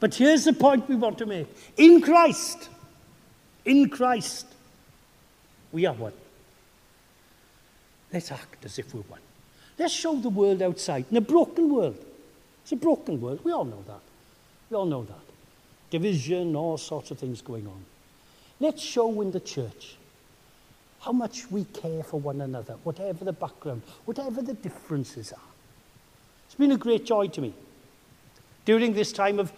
but 0.00 0.14
here's 0.14 0.44
the 0.44 0.54
point 0.54 0.88
we 0.88 0.96
want 0.96 1.18
to 1.18 1.26
make 1.26 1.46
in 1.76 2.00
Christ, 2.00 2.70
in 3.66 3.90
Christ, 3.90 4.46
we 5.70 5.84
are 5.84 5.94
one. 5.94 6.14
Let's 8.10 8.32
act 8.32 8.64
as 8.64 8.78
if 8.78 8.94
we're 8.94 9.02
one. 9.02 9.20
Let's 9.78 9.92
show 9.92 10.16
the 10.16 10.30
world 10.30 10.62
outside 10.62 11.04
in 11.10 11.16
a 11.18 11.20
broken 11.20 11.74
world. 11.74 12.02
It's 12.62 12.72
a 12.72 12.76
broken 12.76 13.20
world. 13.20 13.40
We 13.44 13.52
all 13.52 13.64
know 13.64 13.82
that. 13.86 14.00
We 14.70 14.76
all 14.76 14.86
know 14.86 15.04
that. 15.04 15.16
Division, 15.90 16.56
all 16.56 16.78
sorts 16.78 17.10
of 17.10 17.18
things 17.18 17.42
going 17.42 17.66
on. 17.66 17.84
Let's 18.62 18.80
show 18.80 19.20
in 19.22 19.32
the 19.32 19.40
church 19.40 19.96
how 21.00 21.10
much 21.10 21.50
we 21.50 21.64
care 21.64 22.04
for 22.04 22.20
one 22.20 22.40
another, 22.42 22.74
whatever 22.84 23.24
the 23.24 23.32
background, 23.32 23.82
whatever 24.04 24.40
the 24.40 24.54
differences 24.54 25.32
are. 25.32 25.50
It's 26.46 26.54
been 26.54 26.70
a 26.70 26.76
great 26.76 27.04
joy 27.04 27.26
to 27.26 27.40
me. 27.40 27.54
During 28.64 28.92
this 28.92 29.10
time 29.10 29.40
of 29.40 29.52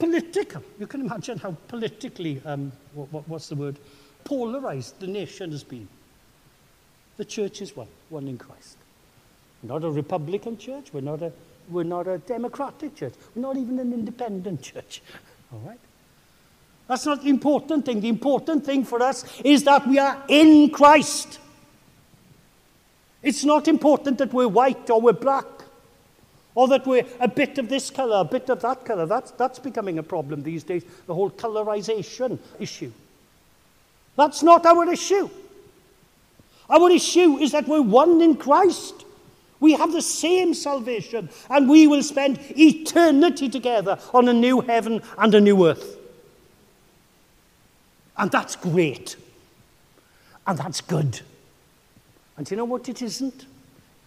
political, 0.00 0.64
you 0.80 0.88
can 0.88 1.02
imagine 1.02 1.38
how 1.38 1.56
politically, 1.68 2.42
um, 2.44 2.72
what, 2.94 3.12
what, 3.12 3.28
what's 3.28 3.48
the 3.48 3.54
word, 3.54 3.78
polarized 4.24 4.98
the 4.98 5.06
nation 5.06 5.52
has 5.52 5.62
been. 5.62 5.86
The 7.16 7.24
church 7.24 7.62
is 7.62 7.76
one, 7.76 7.86
one 8.08 8.26
in 8.26 8.38
Christ. 8.38 8.76
We're 9.62 9.72
not 9.72 9.84
a 9.84 9.90
Republican 9.92 10.58
church, 10.58 10.92
we're 10.92 11.00
not 11.02 11.22
a, 11.22 11.32
we're 11.68 11.84
not 11.84 12.08
a 12.08 12.18
democratic 12.18 12.96
church, 12.96 13.14
we're 13.36 13.42
not 13.42 13.56
even 13.56 13.78
an 13.78 13.92
independent 13.92 14.62
church. 14.72 15.00
All 15.52 15.60
right? 15.60 15.78
That's 16.88 17.04
not 17.04 17.22
the 17.22 17.28
important 17.28 17.84
thing. 17.84 18.00
The 18.00 18.08
important 18.08 18.64
thing 18.64 18.82
for 18.82 19.02
us 19.02 19.24
is 19.44 19.62
that 19.64 19.86
we 19.86 19.98
are 19.98 20.24
in 20.26 20.70
Christ. 20.70 21.38
It's 23.22 23.44
not 23.44 23.68
important 23.68 24.18
that 24.18 24.32
we're 24.32 24.48
white 24.48 24.88
or 24.88 25.00
we're 25.00 25.12
black 25.12 25.44
or 26.54 26.66
that 26.68 26.86
we're 26.86 27.06
a 27.20 27.28
bit 27.28 27.58
of 27.58 27.68
this 27.68 27.90
colour, 27.90 28.16
a 28.16 28.24
bit 28.24 28.48
of 28.48 28.62
that 28.62 28.86
colour. 28.86 29.04
That's, 29.04 29.32
that's 29.32 29.58
becoming 29.58 29.98
a 29.98 30.02
problem 30.02 30.42
these 30.42 30.64
days, 30.64 30.82
the 31.06 31.14
whole 31.14 31.30
colorization 31.30 32.38
issue. 32.58 32.90
That's 34.16 34.42
not 34.42 34.64
our 34.64 34.90
issue. 34.90 35.28
Our 36.70 36.90
issue 36.90 37.36
is 37.36 37.52
that 37.52 37.68
we're 37.68 37.82
one 37.82 38.22
in 38.22 38.36
Christ. 38.36 39.04
We 39.60 39.72
have 39.72 39.92
the 39.92 40.02
same 40.02 40.54
salvation, 40.54 41.28
and 41.50 41.68
we 41.68 41.86
will 41.86 42.02
spend 42.02 42.38
eternity 42.56 43.48
together 43.48 43.98
on 44.14 44.28
a 44.28 44.32
new 44.32 44.60
heaven 44.60 45.02
and 45.18 45.34
a 45.34 45.40
new 45.40 45.66
earth. 45.66 45.97
And 48.18 48.30
that's 48.30 48.56
great. 48.56 49.16
And 50.46 50.58
that's 50.58 50.80
good. 50.80 51.20
And 52.36 52.50
you 52.50 52.56
know 52.56 52.64
what 52.64 52.88
it 52.88 53.00
isn't? 53.00 53.46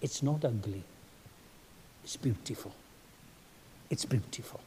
It's 0.02 0.22
not 0.22 0.44
ugly. 0.44 0.84
It's 2.04 2.18
beautiful. 2.18 2.74
It's 3.90 4.06
beautiful. 4.06 4.60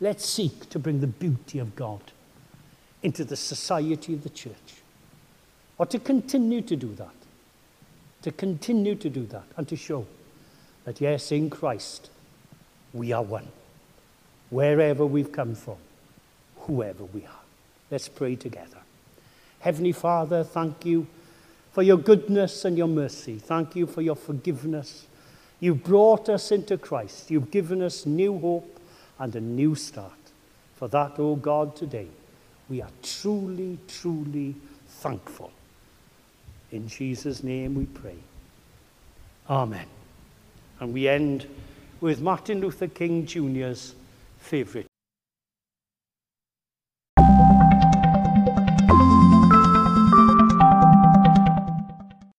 Let's 0.00 0.24
seek 0.26 0.68
to 0.70 0.78
bring 0.78 1.00
the 1.00 1.06
beauty 1.06 1.58
of 1.58 1.74
God 1.74 2.00
into 3.02 3.24
the 3.24 3.36
society 3.36 4.14
of 4.14 4.22
the 4.22 4.30
church. 4.30 4.82
Or 5.76 5.86
to 5.86 5.98
continue 5.98 6.62
to 6.62 6.76
do 6.76 6.94
that. 6.94 7.14
To 8.22 8.32
continue 8.32 8.94
to 8.96 9.08
do 9.08 9.26
that 9.26 9.44
and 9.56 9.66
to 9.68 9.76
show 9.76 10.06
that, 10.84 11.00
yes, 11.00 11.32
in 11.32 11.50
Christ, 11.50 12.10
we 12.92 13.12
are 13.12 13.22
one. 13.22 13.48
Wherever 14.50 15.04
we've 15.04 15.32
come 15.32 15.54
from, 15.54 15.76
whoever 16.60 17.04
we 17.04 17.24
are. 17.26 17.37
Let's 17.90 18.08
pray 18.08 18.36
together. 18.36 18.78
Heavenly 19.60 19.92
Father, 19.92 20.44
thank 20.44 20.84
you 20.84 21.06
for 21.72 21.82
your 21.82 21.96
goodness 21.96 22.64
and 22.64 22.76
your 22.76 22.88
mercy. 22.88 23.38
Thank 23.38 23.76
you 23.76 23.86
for 23.86 24.02
your 24.02 24.14
forgiveness. 24.14 25.06
You've 25.60 25.82
brought 25.82 26.28
us 26.28 26.52
into 26.52 26.76
Christ. 26.78 27.30
You've 27.30 27.50
given 27.50 27.82
us 27.82 28.06
new 28.06 28.38
hope 28.38 28.80
and 29.18 29.34
a 29.34 29.40
new 29.40 29.74
start. 29.74 30.12
For 30.76 30.88
that, 30.88 31.18
O 31.18 31.30
oh 31.30 31.36
God, 31.36 31.74
today, 31.74 32.06
we 32.68 32.82
are 32.82 32.90
truly, 33.02 33.78
truly 33.88 34.54
thankful. 34.86 35.50
In 36.70 36.86
Jesus' 36.86 37.42
name 37.42 37.74
we 37.74 37.86
pray. 37.86 38.18
Amen. 39.48 39.86
And 40.80 40.92
we 40.92 41.08
end 41.08 41.46
with 42.00 42.20
Martin 42.20 42.60
Luther 42.60 42.86
King 42.86 43.26
Jr.'s 43.26 43.94
favourite 44.38 44.86